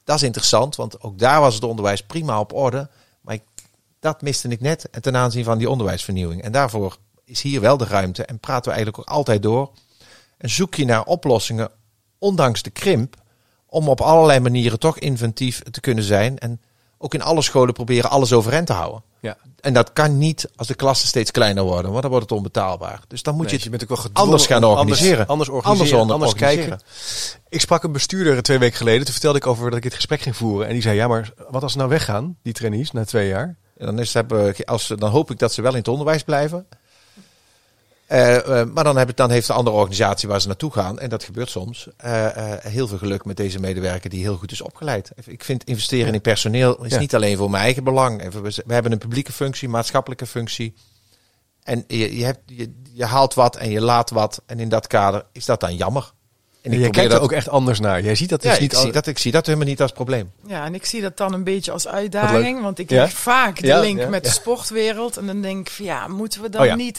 [0.05, 2.89] Dat is interessant, want ook daar was het onderwijs prima op orde.
[3.21, 3.43] Maar ik,
[4.01, 6.43] dat miste ik net en ten aanzien van die onderwijsvernieuwing.
[6.43, 9.71] En daarvoor is hier wel de ruimte en praten we eigenlijk ook altijd door.
[10.39, 11.71] En zoek je naar oplossingen,
[12.19, 13.17] ondanks de krimp,
[13.67, 16.39] om op allerlei manieren toch inventief te kunnen zijn.
[16.39, 16.61] En
[16.99, 19.03] ook in alle scholen proberen alles overeind te houden.
[19.21, 19.37] Ja.
[19.61, 23.01] En dat kan niet als de klassen steeds kleiner worden, want dan wordt het onbetaalbaar.
[23.09, 25.27] Dus dan moet Nee, je je het bent ook wel anders gaan organiseren.
[25.27, 26.79] Anders, anders organiseren, Anders anders, organiseren.
[26.79, 26.87] kijken.
[27.49, 29.05] Ik sprak een bestuurder twee weken geleden.
[29.05, 30.67] Toen vertelde ik over dat ik dit gesprek ging voeren.
[30.67, 33.57] En die zei, ja, maar wat als ze nou weggaan, die trainees, na twee jaar?
[33.77, 36.67] En dan, is, hebben, als, dan hoop ik dat ze wel in het onderwijs blijven.
[38.07, 41.09] Eh, eh, maar dan, heb, dan heeft de andere organisatie waar ze naartoe gaan, en
[41.09, 42.27] dat gebeurt soms, eh,
[42.59, 45.11] heel veel geluk met deze medewerker die heel goed is opgeleid.
[45.25, 48.33] Ik vind investeren in personeel is niet alleen voor mijn eigen belang.
[48.33, 50.75] We we hebben een publieke functie, maatschappelijke functie.
[51.63, 54.43] En je, je, hebt, je, je haalt wat en je laat wat.
[54.47, 56.13] En in dat kader is dat dan jammer.
[56.67, 58.03] En probeer kijkt er dat, ook echt anders naar.
[58.03, 59.93] Jij ziet dat dus ja, niet ik, zie dat, ik zie dat helemaal niet als
[59.93, 60.31] probleem.
[60.47, 62.63] Ja, en ik zie dat dan een beetje als uitdaging.
[62.63, 63.09] Want ik Ja?
[63.09, 65.17] vaak de Ja, link ja, met de sportwereld.
[65.17, 66.75] En dan denk ik van ja, moeten we dan Oh ja.
[66.75, 66.99] niet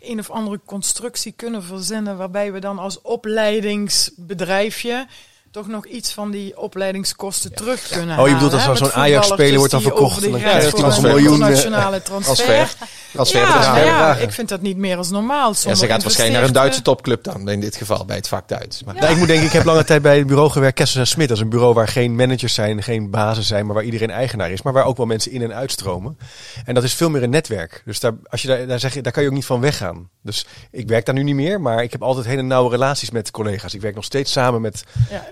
[0.00, 2.16] een of andere constructie kunnen verzinnen.
[2.16, 5.06] waarbij we dan als opleidingsbedrijfje.
[5.50, 8.24] Toch nog iets van die opleidingskosten terug kunnen halen.
[8.24, 11.32] Oh, je bedoelt als zo'n Ajax-speler wordt dan voetballers verkocht dan krijgt hij een miljoen,
[11.32, 12.34] internationale transfer.
[13.12, 13.46] Transfer.
[13.46, 15.54] Transfer Ja, ik vind dat niet meer als normaal.
[15.64, 18.48] Ja, ze gaat waarschijnlijk naar een Duitse topclub dan, in dit geval bij het vak
[18.48, 18.84] Duits.
[18.84, 21.06] Maar Nou, ik moet denken, ik heb lange tijd bij het bureau gewerkt, Kessels en
[21.06, 21.28] Smit.
[21.28, 24.50] Dat is een bureau waar geen managers zijn, geen bazen zijn, maar waar iedereen eigenaar
[24.50, 24.62] is.
[24.62, 26.18] Maar waar ook wel mensen in en uitstromen.
[26.64, 27.82] En dat is veel meer een netwerk.
[27.84, 30.08] Dus daar, als je daar, daar, zeg daar kan je ook niet van weggaan.
[30.22, 33.30] Dus ik werk daar nu niet meer, maar ik heb altijd hele nauwe relaties met
[33.30, 33.74] collega's.
[33.74, 34.84] Ik werk nog steeds samen met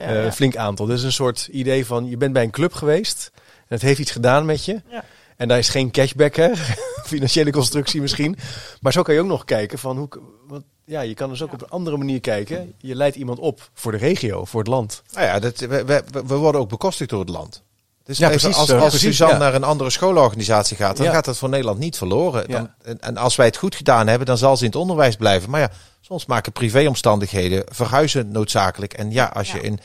[0.07, 0.87] Ja, ja, eh, flink aantal.
[0.87, 4.11] Dus een soort idee van, je bent bij een club geweest en het heeft iets
[4.11, 4.83] gedaan met je.
[4.91, 5.05] Ja.
[5.37, 6.51] En daar is geen cashback, hè?
[7.05, 8.37] financiële constructie misschien.
[8.81, 10.09] Maar zo kan je ook nog kijken van hoe.
[10.47, 12.75] Want, ja, je kan dus ook op een andere manier kijken.
[12.79, 15.03] Je leidt iemand op voor de regio, voor het land.
[15.13, 17.63] Nou ja, dat, we, we, we worden ook bekostigd door het land.
[18.05, 19.41] Dus Ja, precies, als, eh, als precies, Suzanne ja.
[19.41, 21.13] naar een andere schoolorganisatie gaat, dan Ja.
[21.13, 22.45] gaat dat voor Nederland niet verloren.
[22.49, 22.57] Ja.
[22.59, 25.17] Dan, en, en als wij het goed gedaan hebben, dan zal ze in het onderwijs
[25.17, 25.51] blijven.
[25.51, 25.71] Maar ja,
[26.07, 28.93] soms maken privéomstandigheden verhuizen noodzakelijk.
[28.95, 29.79] En ja, als je in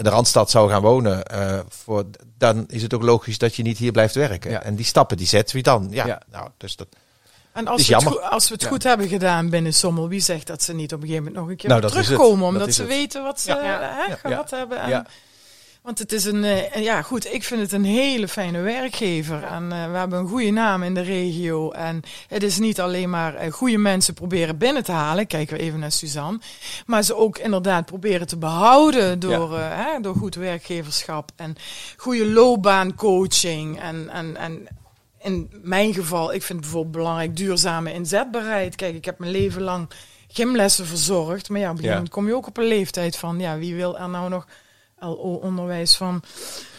[0.00, 2.04] de Randstad zou gaan wonen, eh, voor,
[2.38, 4.50] dan is het ook logisch dat je niet hier blijft werken.
[4.50, 4.62] Ja.
[4.62, 5.88] En die stappen, die zetten we dan.
[5.90, 6.20] Ja, Ja.
[6.30, 6.86] nou, dus dat...
[7.52, 8.20] En als is we, het jammer.
[8.22, 8.68] goed, als we het Ja.
[8.68, 11.50] goed hebben gedaan binnen Sommel, wie zegt dat ze niet op een gegeven moment nog
[11.50, 12.90] een keer Nou, terugkomen, Dat omdat ze het.
[12.90, 13.60] weten wat ze Ja.
[13.62, 14.16] hè, Ja.
[14.16, 14.80] gehad hebben.
[14.80, 15.06] En, Ja.
[15.86, 19.42] Want het is een, eh, en ja goed, ik vind het een hele fijne werkgever.
[19.42, 21.70] En eh, we hebben een goede naam in de regio.
[21.70, 25.26] En het is niet alleen maar eh, goede mensen proberen binnen te halen.
[25.26, 26.40] Kijken we even naar Suzanne.
[26.86, 31.30] Maar ze ook inderdaad proberen te behouden door, hè, door goed werkgeverschap.
[31.36, 31.56] En
[31.96, 33.80] goede loopbaancoaching.
[33.80, 34.68] En, en, en
[35.20, 38.76] in mijn geval, ik vind bijvoorbeeld belangrijk duurzame inzetbaarheid.
[38.76, 39.88] Kijk, ik heb mijn leven lang
[40.28, 41.48] gymlessen verzorgd.
[41.48, 43.74] Maar ja, op een gegeven moment kom je ook op een leeftijd van, ja, wie
[43.74, 44.46] wil er nou nog
[44.98, 46.22] LO-onderwijs van?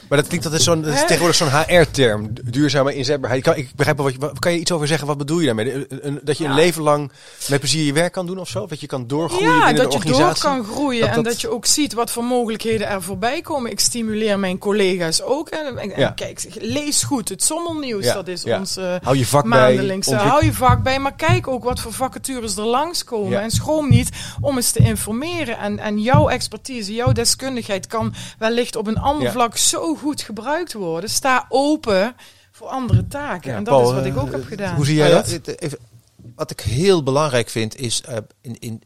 [0.10, 2.34] Maar dat klinkt dat is, zo'n, dat is tegenwoordig zo'n HR-term.
[2.34, 3.46] du- Duurzame inzetbaarheid.
[3.46, 5.08] Ik, kan, ik begrijp wel wat je, wat- kan je iets over zeggen?
[5.08, 5.88] Wat bedoel je daarmee?
[6.24, 6.56] Dat je een Ja.
[6.56, 7.12] leven lang
[7.50, 8.66] met plezier je werk kan doen of zo?
[8.68, 10.44] Dat je kan doorgroeien Ja, binnen dat de je door organisatie?
[10.50, 13.72] kan groeien Dat en dat- dat je ook ziet wat voor mogelijkheden er voorbij komen.
[13.72, 15.50] Ik stimuleer mijn collega's ook.
[15.50, 16.10] En, en- en Ja.
[16.10, 18.06] kijk, lees goed het sommelnieuws.
[18.06, 18.60] Ja, Dat is ja.
[18.60, 19.60] ons eh, Hou je vak bij.
[19.76, 20.12] maandelijks.
[20.12, 23.30] Hou je vak bij, maar kijk ook wat voor vacatures er langskomen.
[23.32, 23.42] Ja.
[23.42, 24.10] En schroom niet
[24.42, 25.58] om eens te informeren.
[25.58, 29.32] En, en jouw expertise, jouw deskundigheid kan wellicht op een ander Ja.
[29.32, 31.10] vlak zo goed gebruikt worden.
[31.10, 32.16] Sta open
[32.52, 33.52] voor andere taken.
[33.52, 34.76] Ja, en dat Paul, is wat ik eh, ook heb gedaan.
[34.76, 35.46] Hoe zie jij Nou dat?
[35.46, 35.78] ja, even-
[36.36, 38.82] wat ik heel belangrijk vind is eh, in, in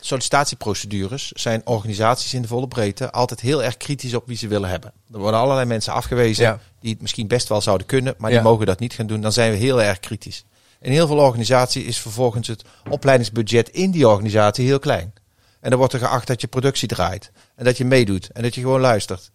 [0.00, 4.68] sollicitatieprocedures zijn organisaties in de volle breedte altijd heel erg kritisch op wie ze willen
[4.68, 4.92] hebben.
[5.12, 6.58] Er worden allerlei mensen afgewezen Ja.
[6.80, 8.36] die het misschien best wel zouden kunnen, maar Ja.
[8.36, 9.20] die mogen dat niet gaan doen.
[9.20, 10.44] Dan zijn we heel erg kritisch.
[10.80, 15.12] In heel veel organisaties is vervolgens het opleidingsbudget in die organisatie heel klein.
[15.60, 18.54] En dan wordt er geacht dat je productie draait en dat je meedoet en dat
[18.54, 19.30] je gewoon luistert.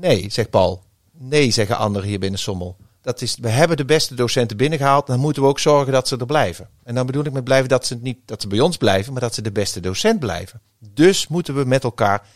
[0.00, 0.82] Nee, zegt Paul.
[1.12, 2.76] Nee, zeggen anderen hier binnen Sommel.
[3.02, 5.06] Dat is, we hebben de beste docenten binnengehaald.
[5.06, 6.68] Dan moeten we ook zorgen dat ze er blijven.
[6.82, 9.22] En dan bedoel ik met blijven dat ze niet dat ze bij ons blijven, maar
[9.22, 10.60] dat ze de beste docent blijven.
[10.78, 12.26] Dus moeten we met elkaar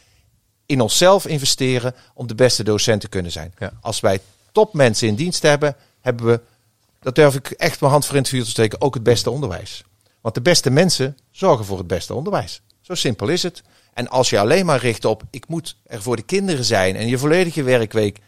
[0.66, 3.54] in onszelf investeren om de beste docent te kunnen zijn.
[3.58, 3.72] Ja.
[3.80, 4.20] Als wij
[4.52, 6.40] topmensen in dienst hebben, hebben we,
[7.00, 9.30] dat durf ik echt mijn hand voor in het vuur te steken, ook het beste
[9.30, 9.84] onderwijs.
[10.20, 12.60] Want de beste mensen zorgen voor het beste onderwijs.
[12.80, 13.62] Zo simpel is het.
[13.92, 17.08] En als je alleen maar richt op, ik moet er voor de kinderen zijn en
[17.08, 18.18] je volledige werkweek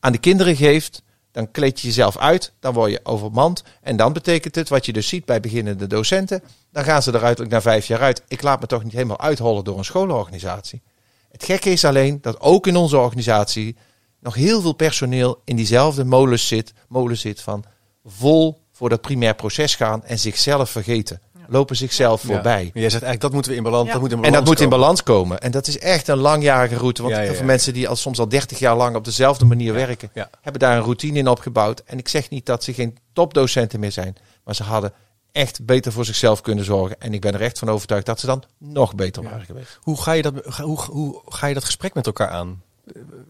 [0.00, 3.62] aan de kinderen geeft, dan kleed je jezelf uit, dan word je overmand.
[3.82, 7.24] En dan betekent het, wat je dus ziet bij beginnende docenten, dan gaan ze er
[7.24, 8.22] uiterlijk na vijf jaar uit.
[8.28, 10.82] Ik laat me toch niet helemaal uithollen door een scholenorganisatie.
[11.30, 13.76] Het gekke is alleen dat ook in onze organisatie
[14.20, 17.64] nog heel veel personeel in diezelfde molen zit, molen zit van
[18.04, 21.20] vol voor dat primair proces gaan en zichzelf vergeten.
[21.50, 22.28] Lopen zichzelf Ja.
[22.28, 22.62] voorbij.
[22.62, 23.86] Maar Jij zegt eigenlijk dat moeten we in balans.
[23.86, 23.92] Ja.
[23.92, 24.80] Dat moet in En balans dat moet in komen.
[24.80, 25.40] balans komen.
[25.40, 27.02] En dat is echt een langjarige route.
[27.02, 27.38] Want Ja, ja, heel ja.
[27.38, 30.30] veel mensen die al soms al 30 jaar lang op dezelfde manier werken, ja.
[30.40, 31.82] hebben daar een routine in opgebouwd.
[31.86, 34.92] En ik zeg niet dat ze geen topdocenten meer zijn, maar ze hadden
[35.32, 37.00] echt beter voor zichzelf kunnen zorgen.
[37.00, 39.78] En ik ben er echt van overtuigd dat ze dan nog beter waren geweest.
[39.82, 42.62] Hoe ga je dat, hoe, hoe ga je dat gesprek met elkaar aan?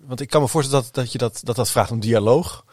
[0.07, 2.65] Want ik kan me voorstellen dat, dat je dat, dat, dat vraagt om dialoog.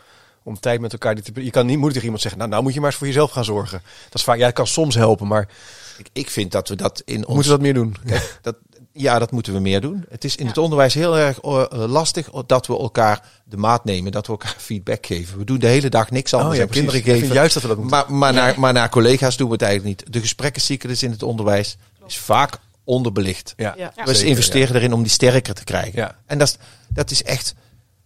[0.45, 1.15] Om tijd met elkaar.
[1.15, 3.07] te- Je kan niet moeilijk tegen iemand zeggen, nou, nou moet je maar eens voor
[3.07, 3.81] jezelf gaan zorgen.
[4.03, 5.47] Dat is vaak, ja, het kan soms helpen, maar
[5.97, 7.27] Ik, ik vind dat we dat in ons...
[7.27, 7.95] moeten we dat meer doen?
[8.05, 8.55] Kijk, dat,
[8.93, 10.05] ja, dat moeten we meer doen.
[10.09, 14.11] Het is in het onderwijs heel erg eh, lastig dat we elkaar de maat nemen,
[14.11, 15.37] dat we elkaar feedback geven.
[15.37, 17.35] We doen de hele dag niks anders Oh ja, kinderen Ik vind geven.
[17.35, 17.97] juist dat we dat moeten.
[17.97, 20.13] Maar, maar, naar, maar naar collega's doen we het eigenlijk niet.
[20.13, 21.77] De gesprekkencyclus in het onderwijs
[22.07, 23.53] is vaak onderbelicht.
[23.57, 23.91] Ja, Ja.
[24.05, 25.99] we zeker, investeren erin om die sterker te krijgen.
[25.99, 26.15] Ja.
[26.25, 26.57] En dat is,
[26.89, 27.53] dat is echt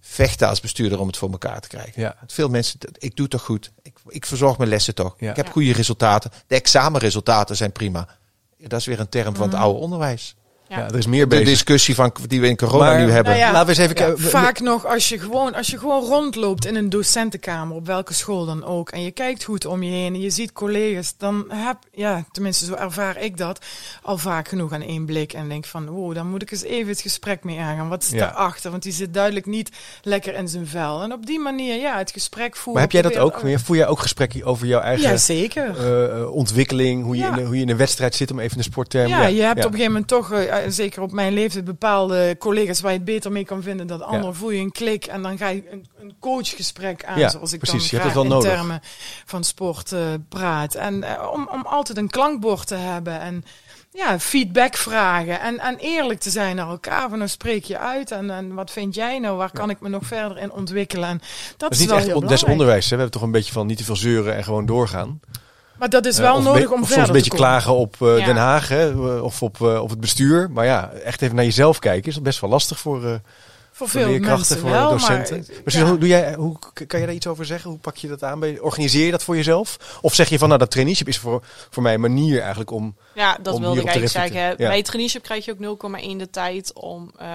[0.09, 2.01] vechten als bestuurder om het voor elkaar te krijgen.
[2.01, 2.15] Ja.
[2.27, 3.71] Veel mensen, ik doe toch goed.
[3.81, 5.15] Ik, ik verzorg mijn lessen toch.
[5.17, 5.29] Ja.
[5.29, 6.31] Ik heb goede resultaten.
[6.47, 8.07] De examenresultaten zijn prima.
[8.57, 10.35] Dat is weer een term van het oude onderwijs.
[10.69, 10.77] Ja.
[10.77, 10.87] Ja.
[10.87, 11.47] er is meer De bezig.
[11.47, 13.33] discussie van, die we in corona Maar- nu hebben.
[13.33, 14.23] Nou ja, Laten we eens even Ja, kijken.
[14.29, 18.45] vaak nog als je, gewoon, als je gewoon rondloopt in een docentenkamer, op welke school
[18.45, 21.77] dan ook, en je kijkt goed om je heen en je ziet collega's, dan heb,
[21.91, 23.65] ja, tenminste zo ervaar ik dat,
[24.03, 26.87] al vaak genoeg aan één blik en denk van, wow, dan moet ik eens even
[26.89, 27.89] het gesprek mee aangaan.
[27.89, 28.17] Wat is Ja.
[28.19, 28.71] daarachter?
[28.71, 29.69] Want die zit duidelijk niet
[30.01, 31.01] lekker in zijn vel.
[31.01, 32.73] En op die manier, ja, het gesprek voeren.
[32.73, 33.41] Maar heb jij dat ook?
[33.63, 35.77] Voer jij ook gesprekken over jouw eigen Ja, zeker.
[35.77, 37.03] eh, eh, ontwikkeling?
[37.03, 37.29] Hoe je, Ja.
[37.29, 39.07] in de, hoe je in een wedstrijd zit, om even een sportterm.
[39.07, 39.65] Ja, je hebt ja.
[39.65, 43.05] op een gegeven moment toch, eh, zeker op mijn leeftijd, bepaalde collega's waar je het
[43.05, 44.35] beter mee kan vinden dan anderen.
[44.35, 47.59] Voel je een klik en dan ga je een, een coachgesprek aan, Ja, zoals ik
[47.59, 47.89] precies.
[47.89, 48.57] Je dan hebt graag het wel in nodig.
[48.59, 48.81] termen
[49.25, 50.75] van sport eh, praat.
[50.75, 53.45] En eh, om, om altijd een klankbord te hebben en
[53.91, 57.09] ja, feedback vragen en, en eerlijk te zijn naar elkaar.
[57.09, 59.89] Van nou spreek je uit en, en wat vind jij nou, waar kan ik me
[59.89, 61.09] nog verder in ontwikkelen?
[61.09, 62.47] En dat, Dat is niet wel echt heel on- belangrijk.
[62.49, 62.83] desonderwijs.
[62.89, 62.95] Hè?
[62.95, 65.19] We hebben toch een beetje van niet te veel zeuren en gewoon doorgaan.
[65.79, 67.49] Maar dat is Eh, wel of nodig om of verder soms een beetje te komen.
[67.51, 68.25] klagen op eh, Ja.
[68.25, 68.89] Den Haag hè?
[68.89, 70.51] eh, of op, op het bestuur.
[70.51, 73.09] Maar ja, echt even naar jezelf kijken is dat best wel lastig voor, eh,
[73.71, 75.45] Voor voor veel leerkrachten, mensen voor wel, docenten.
[75.65, 75.73] maar...
[75.75, 75.83] Ja.
[75.85, 77.69] hoe, doe jij, hoe, kan je daar iets over zeggen?
[77.69, 78.39] Hoe pak je dat aan?
[78.39, 79.97] Ben je- Organiseer je dat voor jezelf?
[80.01, 82.95] Of zeg je van, nou, dat traineeship is voor, voor mij een manier eigenlijk om...
[83.15, 84.49] Ja, dat Om wilde ik eigenlijk zeggen.
[84.49, 84.67] Ja.
[84.67, 85.59] Bij het traineeship krijg je ook
[86.01, 87.27] 0,1 de tijd om eh,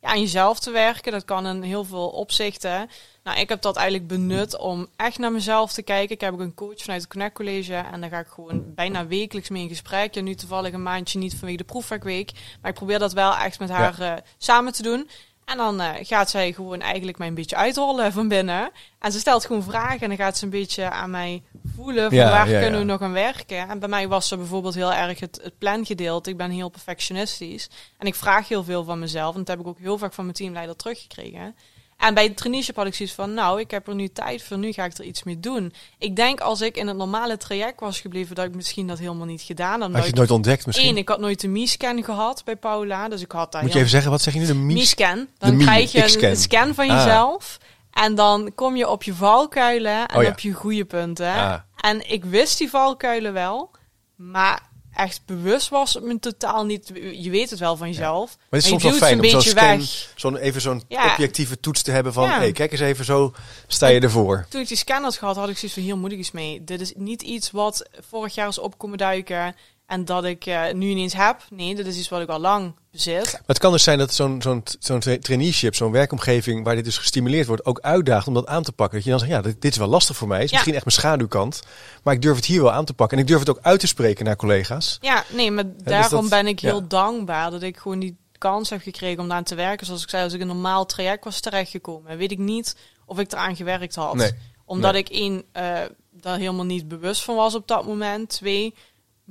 [0.00, 1.12] ja, aan jezelf te werken.
[1.12, 2.88] Dat kan in heel veel opzichten.
[3.24, 6.14] Nou, ik heb dat eigenlijk benut om echt naar mezelf te kijken.
[6.14, 7.74] Ik heb ook een coach vanuit het Connect College.
[7.74, 10.14] En daar ga ik gewoon bijna wekelijks mee in gesprek.
[10.14, 12.32] Ja, nu toevallig een maandje niet vanwege de proefwerkweek.
[12.60, 15.08] Maar ik probeer dat wel echt met haar eh, samen te doen.
[15.44, 18.70] En dan eh, gaat zij gewoon eigenlijk mij een beetje uitrollen van binnen.
[18.98, 21.42] En ze stelt gewoon vragen en dan gaat ze een beetje aan mij
[21.74, 23.68] voelen van Ja, waar ja, kunnen we nog aan werken.
[23.68, 26.30] En bij mij was ze bijvoorbeeld heel erg het, het plangedeelte.
[26.30, 27.70] Ik ben heel perfectionistisch.
[27.98, 29.32] En ik vraag heel veel van mezelf.
[29.32, 31.54] En dat heb ik ook heel vaak van mijn teamleider teruggekregen.
[32.02, 34.58] En bij het traineeship had ik zoiets van, nou, ik heb er nu tijd voor,
[34.58, 35.72] nu ga ik er iets mee doen.
[35.98, 39.26] Ik denk als ik in het normale traject was gebleven, dat ik misschien dat helemaal
[39.26, 39.90] niet gedaan had.
[39.92, 40.88] Had je het nooit ontdekt misschien?
[40.88, 43.78] Eén, ik had nooit de MI-scan gehad bij Paula, dus ik had daar Moet je
[43.78, 44.46] heel- even zeggen, wat zeg je nu?
[44.46, 44.74] De mies?
[44.74, 45.28] MI-scan.
[45.38, 46.96] Dan krijg je een scan van Ah.
[46.96, 47.58] jezelf.
[47.92, 50.28] En dan kom je op je valkuilen en Oh ja.
[50.28, 51.32] op je goede punten.
[51.34, 51.54] Ah.
[51.80, 53.70] En ik wist die valkuilen wel,
[54.16, 56.92] maar echt bewust was het me totaal niet.
[57.12, 58.36] Je weet het wel van jezelf.
[58.36, 59.82] Maar het is soms wel fijn om zo'n scan,
[60.14, 61.10] zo'n, even zo'n Ja.
[61.10, 62.24] objectieve toets te hebben van...
[62.24, 62.38] Ja.
[62.38, 63.34] hey, kijk eens even, zo
[63.66, 64.46] sta je ervoor.
[64.48, 66.64] Toen ik die scan had gehad, had ik zoiets van hier moet ik mee.
[66.64, 69.54] Dit is niet iets wat vorig jaar is opkomen duiken
[69.92, 71.36] en dat ik eh, nu ineens heb.
[71.50, 73.32] Nee, dit is iets wat ik al lang bezit.
[73.32, 76.84] Maar het kan dus zijn dat zo'n zo'n zo'n tra- traineeship, zo'n werkomgeving waar dit
[76.84, 78.94] dus gestimuleerd wordt, ook uitdaagt om dat aan te pakken.
[78.96, 80.36] Dat je dan zegt, ja, dit, dit is wel lastig voor mij.
[80.36, 80.56] Het is Ja.
[80.56, 81.62] misschien echt mijn schaduwkant.
[82.02, 83.16] Maar ik durf het hier wel aan te pakken.
[83.16, 84.98] En ik durf het ook uit te spreken naar collega's.
[85.00, 86.86] Ja, nee, maar daarom dus dat- ben ik heel ja.
[86.88, 89.86] dankbaar dat ik gewoon die kans heb gekregen om daar te werken.
[89.86, 92.76] Zoals ik zei, als ik een normaal traject was terechtgekomen, weet ik niet
[93.06, 94.14] of ik eraan gewerkt had.
[94.14, 94.30] Nee.
[94.64, 95.02] Omdat Nee.
[95.02, 95.80] ik één, eh
[96.14, 98.28] daar helemaal niet bewust van was op dat moment.
[98.28, 98.74] Twee,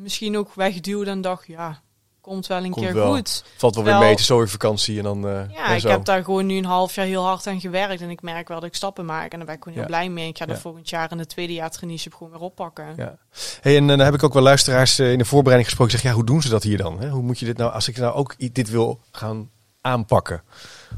[0.02, 1.82] misschien ook wegduwde en dacht, ja,
[2.22, 3.14] komt wel een Komt keer wel.
[3.16, 3.44] goed.
[3.58, 5.28] Valt wel weer mee, het is zo weer vakantie en dan...
[5.28, 5.88] eh, Ja, en ik zo.
[5.90, 8.02] heb daar gewoon nu een half jaar heel hard aan gewerkt.
[8.02, 9.32] En ik merk wel dat ik stappen maak.
[9.32, 9.98] En daar ben ik gewoon heel Ja.
[9.98, 10.28] blij mee.
[10.28, 10.62] Ik ga dat Ja.
[10.62, 12.94] volgend jaar in het tweede jaar traineeship gewoon weer oppakken.
[12.98, 13.18] Ja.
[13.62, 16.00] Hey, en eh, dan heb ik ook wel luisteraars eh, in de voorbereiding gesproken.
[16.00, 17.06] Zeg, ja, hoe doen ze dat hier dan?
[17.08, 19.50] Hoe moet je dit nou, als ik nou ook dit wil gaan
[19.82, 20.42] aanpakken?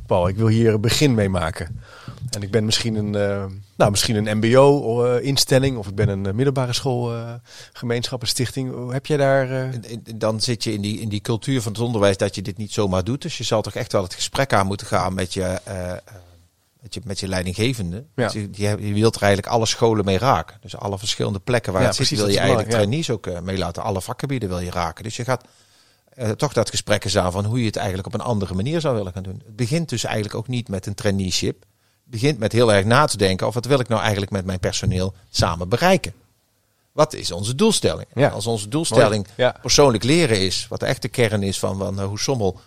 [0.06, 1.82] Paul, ik wil hier een begin mee maken.
[2.30, 3.46] En ik ben misschien een, eh,
[3.78, 7.34] nou, misschien een mbo-instelling of ik ben een eh, middelbare school, eh,
[7.74, 8.91] gemeenschap, een stichting.
[8.91, 9.52] Heb jij daar...
[9.52, 12.58] eh, Dan zit je in die, in die cultuur van het onderwijs dat je dit
[12.58, 13.22] niet zomaar doet.
[13.22, 15.98] Dus je zal toch echt wel het gesprek aan moeten gaan met je, eh, eh,
[16.82, 18.04] met je, met je leidinggevende.
[18.15, 18.24] Ja.
[18.28, 18.50] Dus je,
[18.88, 20.58] je, wilt er eigenlijk alle scholen mee raken.
[20.62, 23.58] Dus alle verschillende plekken waar Ja, het zit, wil je eigenlijk trainees ook eh, mee
[23.58, 23.84] laten.
[23.84, 25.04] Alle vakgebieden wil je raken.
[25.04, 25.43] Dus je gaat
[26.15, 28.82] eh, toch dat gesprek eens aan van hoe je het eigenlijk op een andere manier
[28.82, 29.41] zou willen gaan doen.
[29.45, 31.62] Het begint dus eigenlijk ook niet met een traineeship.
[31.62, 34.45] Het begint met heel erg na te denken of wat wil ik nou eigenlijk met
[34.45, 36.13] mijn personeel samen bereiken.
[36.91, 38.08] Wat is onze doelstelling?
[38.13, 38.30] Ja.
[38.30, 39.28] Als onze doelstelling.
[39.36, 39.56] Ja.
[39.62, 42.60] persoonlijk leren is, wat de echte kern is van, van eh, hoe Sommel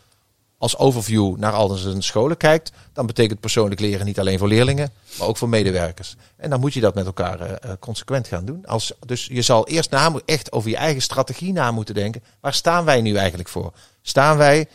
[0.58, 4.92] als overview naar al zijn scholen kijkt, dan betekent persoonlijk leren niet alleen voor leerlingen,
[5.18, 6.16] maar ook voor medewerkers.
[6.36, 8.66] En dan moet je dat met elkaar eh, eh, consequent gaan doen.
[8.66, 12.22] Als, dus je zal eerst na, echt over je eigen strategie na moeten denken.
[12.40, 13.72] Waar staan wij nu eigenlijk voor?
[14.02, 14.68] Staan wij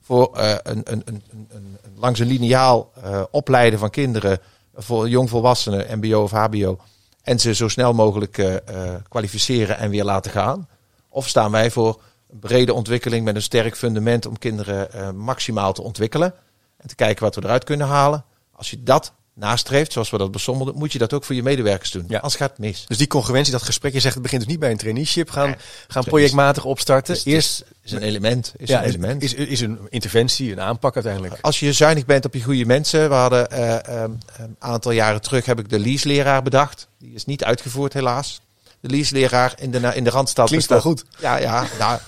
[0.00, 2.92] voor eh, een, een, een, een, langs een lineaal
[3.30, 4.38] opleiden van kinderen
[4.74, 6.78] voor jongvolwassenen, mbo of hbo,
[7.22, 8.62] en ze zo snel mogelijk
[9.08, 10.68] kwalificeren en weer laten gaan?
[11.08, 12.00] Of staan wij voor
[12.40, 16.34] brede ontwikkeling met een sterk fundament om kinderen eh, maximaal te ontwikkelen
[16.76, 18.24] en te kijken wat we eruit kunnen halen?
[18.52, 21.90] Als je dat nastreeft, zoals we dat besommelden, moet je dat ook voor je medewerkers
[21.90, 22.04] doen.
[22.08, 22.16] Ja.
[22.16, 22.84] Anders gaat het mis.
[22.86, 25.30] Dus die congruentie, dat gesprek, je zegt het begint dus niet bij een traineeship.
[25.30, 25.56] Gaan, Nee.
[25.88, 27.14] gaan projectmatig opstarten.
[27.14, 28.52] Dus Eerst is een element.
[28.56, 29.22] Is ja, een element.
[29.22, 31.38] Is, is een interventie, een aanpak uiteindelijk.
[31.40, 33.08] Als je zuinig bent op je goede mensen.
[33.08, 36.88] We hadden eh, ehm, een aantal jaren terug heb ik de leaseleraar bedacht.
[36.98, 38.40] Die is niet uitgevoerd helaas.
[38.80, 40.46] De leaseleraar in de, in de Randstad.
[40.46, 41.04] Klinkt wel goed.
[41.18, 41.66] Ja, ja.
[41.78, 42.00] Nou,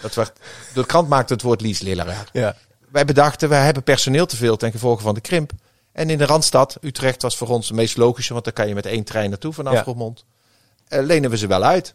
[0.00, 0.38] dat werd,
[0.74, 2.28] de krant maakte het woord leaseleraar.
[2.32, 2.56] Ja.
[2.90, 5.52] Wij bedachten, wij hebben personeel te veel ten gevolge van de krimp.
[5.92, 8.32] En in de Randstad, Utrecht was voor ons het meest logische.
[8.32, 9.82] Want daar kan je met één trein naartoe vanaf Ja.
[9.82, 10.24] Roermond.
[10.88, 11.94] Eh, lenen we ze wel uit.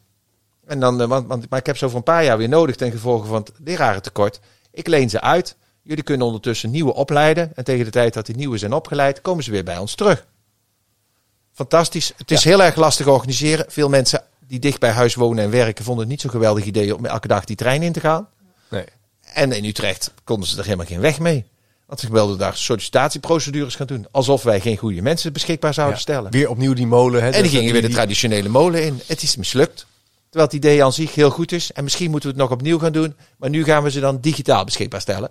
[0.66, 2.76] En dan, eh, want, want, maar ik heb ze over een paar jaar weer nodig
[2.76, 4.40] ten gevolge van het lerarentekort.
[4.72, 5.56] Ik leen ze uit.
[5.82, 7.52] Jullie kunnen ondertussen nieuwe opleiden.
[7.56, 10.26] En tegen de tijd dat die nieuwe zijn opgeleid, komen ze weer bij ons terug.
[11.54, 12.12] Fantastisch.
[12.18, 13.66] Het is heel erg lastig organiseren.
[13.70, 16.96] Veel mensen die dicht bij huis wonen en werken vonden het niet zo'n geweldig idee
[16.96, 18.28] om elke dag die trein in te gaan.
[18.70, 18.84] Nee.
[19.34, 21.46] En in Utrecht konden ze er helemaal geen weg mee.
[21.86, 24.08] Want ze wilden daar sollicitatieprocedures gaan doen.
[24.12, 26.02] Alsof wij geen goede mensen beschikbaar zouden Ja.
[26.02, 26.32] stellen.
[26.32, 27.24] Weer opnieuw die molen.
[27.24, 29.02] Hè, En die gingen weer de traditionele molen in.
[29.06, 29.86] Het is mislukt.
[30.30, 31.72] Terwijl het idee aan zich heel goed is.
[31.72, 33.16] En misschien moeten we het nog opnieuw gaan doen.
[33.38, 35.30] Maar nu gaan we ze dan digitaal beschikbaar stellen.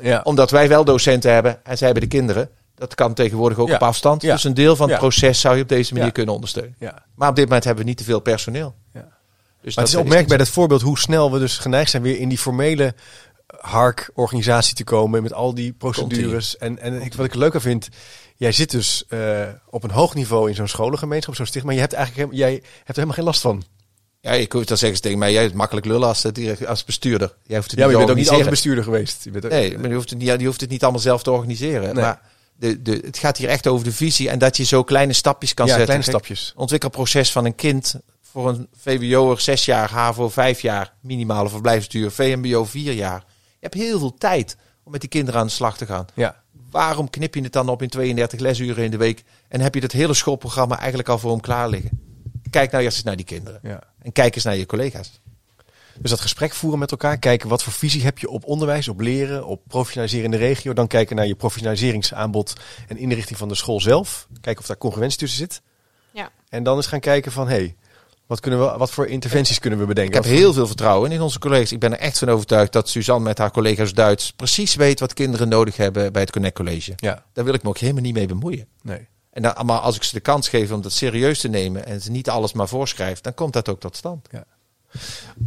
[0.00, 0.20] Ja.
[0.24, 2.50] Omdat wij wel docenten hebben en zij hebben de kinderen.
[2.76, 3.74] Dat kan tegenwoordig ook Ja.
[3.74, 4.22] op afstand.
[4.22, 4.32] Ja.
[4.34, 6.74] Dus een deel van het proces zou je op deze manier kunnen ondersteunen.
[6.78, 7.04] ja.
[7.14, 8.74] Maar op dit moment hebben we niet te veel personeel.
[8.92, 9.08] Ja.
[9.62, 12.18] Dus Maar het is opmerkelijk bij dat voorbeeld hoe snel we dus geneigd zijn weer
[12.18, 12.94] in die formele
[13.60, 16.56] hark-organisatie te komen met al die procedures.
[16.56, 17.88] En, en ik, wat ik leuker vind,
[18.36, 21.80] jij zit dus eh, op een hoog niveau in zo'n scholengemeenschap, zo'n sticht, maar je
[21.80, 23.62] hebt eigenlijk jij hebt er helemaal geen last van.
[24.20, 26.84] Ja, ik hoef dan zeggen ze tegen mij, jij hebt makkelijk lullen als, eh, als
[26.84, 27.34] bestuurder.
[27.42, 29.24] Jij hoeft het Ja, maar je bent ook niet altijd bestuurder geweest.
[29.24, 31.22] Je bent ook- Nee, maar je hoeft, het niet, je hoeft het niet allemaal zelf
[31.22, 31.82] te organiseren.
[31.94, 32.02] Nee.
[32.04, 32.20] Maar
[32.58, 35.54] de, de, het gaat hier echt over de visie en dat je zo kleine stapjes
[35.54, 35.94] kan ja, zetten.
[35.94, 36.52] kleine Kijk, stapjes.
[36.56, 42.64] ontwikkelproces van een kind voor een VWO'er zes jaar, HAVO vijf jaar, minimale verblijfsduur, VMBO
[42.64, 43.24] vier jaar.
[43.48, 46.06] Je hebt heel veel tijd om met die kinderen aan de slag te gaan.
[46.14, 46.42] Ja.
[46.70, 49.80] Waarom knip je het dan op in 32 lesuren in de week en heb je
[49.80, 51.90] dat hele schoolprogramma eigenlijk al voor hem klaar liggen?
[52.50, 53.80] Kijk nou eerst eens naar die kinderen Ja.
[54.02, 55.20] en kijk eens naar je collega's.
[56.00, 59.00] Dus dat gesprek voeren met elkaar, kijken wat voor visie heb je op onderwijs, op
[59.00, 60.72] leren, op professionaliseren in de regio.
[60.72, 62.52] Dan kijken naar je professionaliseringsaanbod
[62.88, 64.26] en inrichting van de school zelf.
[64.40, 65.62] Kijken of daar congruentie tussen zit.
[66.12, 66.30] Ja.
[66.48, 67.76] En dan eens gaan kijken van, hé, hey,
[68.26, 70.14] wat, kunnen we, wat voor interventies kunnen we Ik bedenken?
[70.14, 71.72] heb Wat voor- heel veel vertrouwen in onze collega's.
[71.72, 75.12] Ik ben er echt van overtuigd dat Suzanne met haar collega's Duits precies weet wat
[75.14, 76.92] kinderen nodig hebben bij het Connect College.
[76.96, 78.66] Ja, Daar wil ik me ook helemaal niet mee bemoeien.
[78.82, 79.06] nee.
[79.30, 82.00] En dan, maar als ik ze de kans geef om dat serieus te nemen en
[82.02, 84.28] ze niet alles maar voorschrijft, dan komt dat ook tot stand.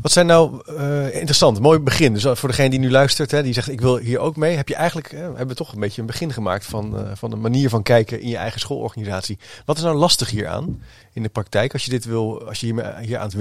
[0.02, 2.14] Wat zijn nou eh, interessant, mooi begin.
[2.14, 4.56] Dus voor degene die nu luistert, hè, die zegt ik wil hier ook mee.
[4.56, 7.42] Heb je eigenlijk, eh, we toch een beetje een begin gemaakt van, eh, van een
[7.42, 9.38] manier van kijken in je eigen schoolorganisatie.
[9.66, 10.82] Wat is nou lastig hieraan
[11.14, 13.32] in de praktijk als je dit wil, als je hier, aan,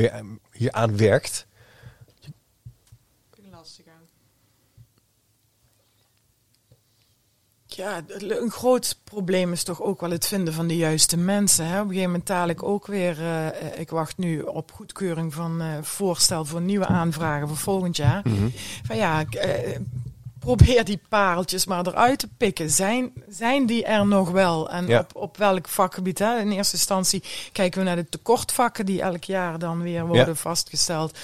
[0.52, 1.46] hier aan werkt?
[3.50, 4.06] Lastig aan.
[7.78, 11.66] Ja, een groot probleem is toch ook wel het vinden van de juiste mensen.
[11.66, 11.74] Hè?
[11.74, 15.60] Op een gegeven moment taal ik ook weer, eh, ik wacht nu op goedkeuring van
[15.60, 18.22] eh, voorstel voor nieuwe aanvragen voor volgend jaar.
[18.84, 19.78] Van ja, ik, eh,
[20.56, 22.70] probeer die pareltjes maar eruit te pikken.
[22.70, 24.70] Zijn, zijn die er nog wel?
[24.70, 24.98] En Ja.
[24.98, 26.18] op, op welk vakgebied?
[26.18, 26.38] Hè?
[26.38, 27.22] In eerste instantie
[27.52, 30.34] kijken we naar de tekortvakken die elk jaar dan weer worden Ja.
[30.34, 31.18] vastgesteld.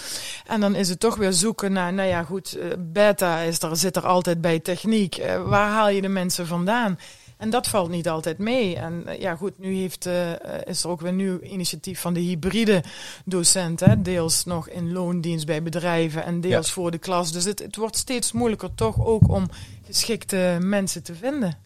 [0.47, 3.77] En dan is het toch weer zoeken naar, nou ja, goed, eh, beta is er,
[3.77, 5.17] zit er altijd bij techniek.
[5.17, 6.99] Eh, waar haal je de mensen vandaan?
[7.37, 8.77] En dat valt niet altijd mee.
[8.77, 10.31] En eh, ja, goed, nu heeft, eh,
[10.65, 12.83] is er ook weer een nieuw initiatief van de hybride
[13.25, 13.81] docent.
[13.81, 14.03] Hè?
[14.03, 16.73] Deels nog in loondienst bij bedrijven en deels Ja.
[16.73, 17.33] voor de klas.
[17.33, 19.51] Dus het, het wordt steeds moeilijker toch ook om
[19.87, 21.59] geschikte mensen te vinden.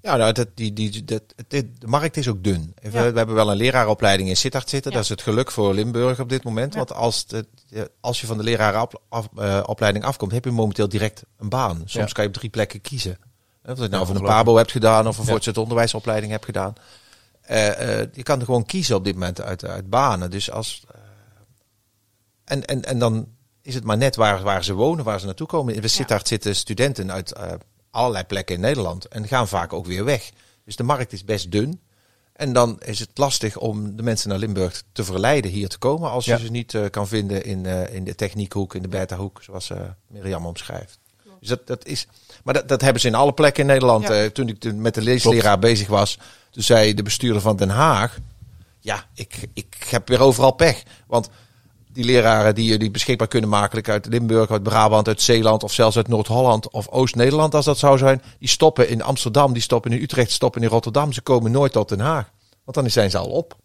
[0.00, 2.74] Ja, nou, dat, die, die, dat, dit- de markt is ook dun.
[2.82, 3.10] We, Ja.
[3.12, 4.90] we hebben wel een leraaropleiding in Sittard zitten.
[4.90, 4.96] Ja.
[4.96, 6.72] Dat is het geluk voor Limburg op dit moment.
[6.72, 6.78] Ja.
[6.78, 7.46] Want als, de,
[8.00, 11.76] als je van de lerarenopleiding afkomt, heb je momenteel direct een baan.
[11.84, 12.12] Soms Ja.
[12.12, 13.18] kan je op drie plekken kiezen.
[13.66, 14.22] Of je het Ja, nou voor een.
[14.22, 15.28] PABO hebt gedaan of een Ja.
[15.28, 16.74] voortgezet onderwijsopleiding hebt gedaan.
[17.40, 20.30] Eh, eh, je kan er gewoon kiezen op dit moment uit, uit banen.
[20.30, 21.00] Dus als, eh,
[22.44, 23.28] en, en, en dan
[23.62, 25.74] is het maar net waar, waar ze wonen, waar ze naartoe komen.
[25.74, 27.32] In de Sittard zitten studenten uit
[27.90, 30.30] allerlei plekken in Nederland en gaan vaak ook weer weg.
[30.64, 31.80] Dus de markt is best dun.
[32.32, 36.10] En dan is het lastig om de mensen naar Limburg te verleiden hier te komen.
[36.10, 39.70] Als je ze niet kan vinden in, eh, in de techniekhoek, in de beta-hoek, zoals
[39.70, 40.98] eh Mirjam omschrijft.
[41.44, 42.06] Dus dat, dat is,
[42.44, 44.08] maar dat, dat hebben ze in alle plekken in Nederland.
[44.08, 44.22] Ja.
[44.22, 46.18] Eh, toen ik met de leesleraar bezig was,
[46.50, 48.18] toen zei de bestuurder van Den Haag...
[48.80, 50.82] Ja, ik, ik heb weer overal pech.
[51.06, 51.28] Want
[51.92, 55.96] die leraren die die beschikbaar kunnen maken uit Limburg, uit Brabant, uit Zeeland of zelfs
[55.96, 60.02] uit Noord-Holland of Oost-Nederland als dat zou zijn, die stoppen in Amsterdam, die stoppen in
[60.02, 61.12] Utrecht, stoppen in Rotterdam.
[61.12, 62.30] Ze komen nooit tot Den Haag.
[62.64, 63.56] Want dan zijn ze al op.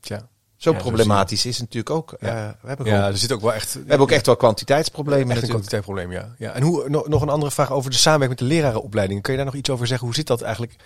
[0.00, 0.28] Tja.
[0.64, 2.16] Zo Ja, zo problematisch is het natuurlijk ook.
[2.20, 2.28] Ja.
[2.28, 4.36] Eh, we hebben, gewoon, Ja, er zit ook wel echt, we hebben ook echt wel
[4.36, 6.34] kwantiteitsproblemen echt een kwantiteitsprobleem, ja.
[6.38, 6.52] ja.
[6.52, 9.22] En hoe, nog een andere vraag over de samenwerking met de lerarenopleiding.
[9.22, 10.06] Kun je daar nog iets over zeggen?
[10.06, 10.76] Hoe zit dat eigenlijk?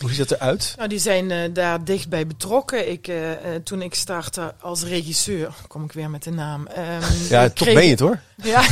[0.00, 0.74] Hoe ziet dat eruit?
[0.76, 2.90] Nou, die zijn eh, daar dichtbij betrokken.
[2.90, 6.66] Ik, eh, eh, toen ik startte als regisseur, kom ik weer met de naam.
[6.66, 8.20] ehm, Ja, toch ben je het hoor.
[8.42, 8.62] Ja,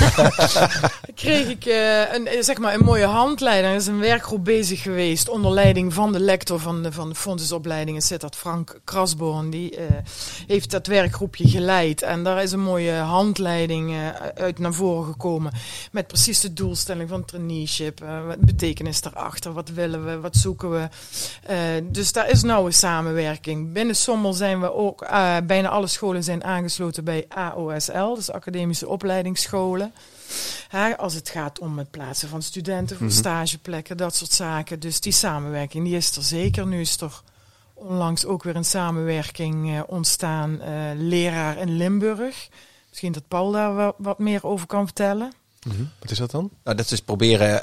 [1.14, 1.64] kreeg ik
[2.12, 3.72] een, zeg maar een mooie handleiding.
[3.72, 7.14] Er is een werkgroep bezig geweest onder leiding van de lector van de, van de
[7.14, 9.50] fondsenopleiding in Sittard, Frank Krasboorn.
[9.50, 9.78] Die
[10.46, 12.02] heeft dat werkgroepje geleid.
[12.02, 13.96] En daar is een mooie handleiding
[14.34, 15.52] uit naar voren gekomen.
[15.92, 18.00] Met precies de doelstelling van traineeship.
[18.26, 19.52] wat betekenis daarachter?
[19.52, 20.20] Wat willen we?
[20.20, 20.88] Wat zoeken we?
[21.42, 23.72] Eh, dus daar is nauwe samenwerking.
[23.72, 28.88] Binnen Sommel zijn we ook, eh, bijna alle scholen zijn aangesloten bij AOSL, dus Academische
[28.88, 29.92] Opleidingsscholen.
[30.68, 33.14] Hè, als het gaat om het plaatsen van studenten voor Mhm.
[33.16, 34.80] stageplekken, dat soort zaken.
[34.80, 36.66] Dus die samenwerking die is er zeker.
[36.66, 37.20] Nu is er
[37.74, 42.48] onlangs ook weer een samenwerking eh, ontstaan, eh, leraar in Limburg.
[42.88, 45.32] Misschien dat Paul daar wat, wat meer over kan vertellen.
[45.98, 46.50] Wat is dat dan?
[46.64, 47.60] Nou, dat is proberen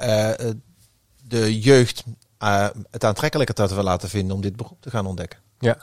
[1.27, 2.03] de jeugd
[2.43, 5.39] eh, het aantrekkelijker te laten vinden om dit beroep te gaan ontdekken.
[5.59, 5.77] Ja.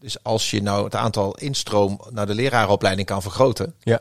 [0.00, 4.00] Dus als je nou het aantal instroom naar de leraaropleiding kan vergroten, Ja,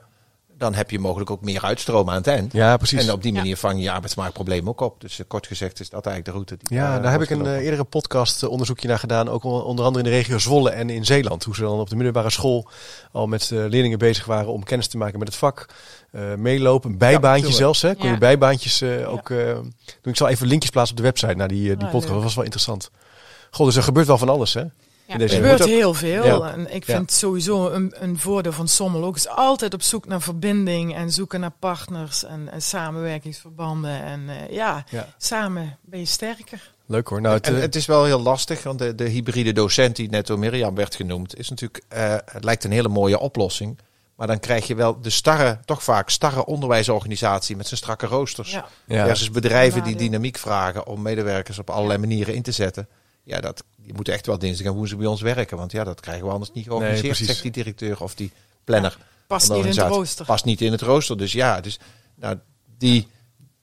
[0.58, 2.54] dan heb je mogelijk ook meer uitstroom aan het eind.
[2.54, 3.06] ja precies.
[3.08, 3.38] En op die Ja.
[3.38, 5.02] manier vang je je arbeidsmarktprobleem ook op.
[5.02, 6.58] Dus eh, kort gezegd is dat eigenlijk de route.
[6.68, 9.30] Die Ja, eh, daar heb ik een eh, eerdere podcast onderzoekje naar gedaan.
[9.30, 11.44] Ook on- onder andere in de regio Zwolle en in Zeeland.
[11.44, 12.70] Hoe ze dan op de middelbare school
[13.12, 15.66] al met leerlingen bezig waren om kennis te maken met het vak.
[16.12, 17.82] Eh, meelopen, een bijbaantje zelfs.
[17.82, 17.96] Hè.
[17.96, 19.74] Kon je bijbaantjes eh, ook eh, doen.
[20.04, 22.04] Ik zal even linkjes plaatsen op de website naar die, die Ah, podcast.
[22.04, 22.14] leuk.
[22.14, 22.92] Dat was wel interessant.
[23.52, 24.64] Goh, dus er gebeurt wel van alles hè.
[25.08, 25.20] Ja.
[25.20, 26.26] Er gebeurt heel veel.
[26.26, 26.52] Ja.
[26.52, 26.96] En ik Ja.
[26.96, 31.12] vind sowieso een, een voordeel van Sommel ook is altijd op zoek naar verbinding en
[31.12, 34.04] zoeken naar partners en, en samenwerkingsverbanden.
[34.04, 36.72] En eh, ja, Ja, samen ben je sterker.
[36.86, 37.22] leuk hoor.
[37.22, 40.10] Nou, het, En eh, het is wel heel lastig, want de, de hybride docent die
[40.10, 43.78] net door Mirjam werd genoemd, is natuurlijk, eh, het lijkt een hele mooie oplossing.
[44.16, 48.52] Maar dan krijg je wel de starre, toch vaak starre onderwijsorganisatie met zijn strakke roosters.
[48.52, 48.66] Ja.
[48.86, 49.06] ja.
[49.06, 52.88] Versus bedrijven die dynamiek vragen om medewerkers op allerlei manieren in te zetten.
[53.28, 55.58] Ja, dat, die moeten echt wel dinsdag en woensdag bij ons werken.
[55.58, 57.28] Want ja, dat krijgen we anders niet georganiseerd, precies.
[57.28, 58.32] zegt die directeur of die
[58.64, 58.98] planner.
[59.28, 60.26] Past niet in het rooster.
[60.26, 61.18] Past niet in het rooster.
[61.18, 61.80] Dus ja, dus,
[62.16, 62.38] nou,
[62.78, 63.08] die,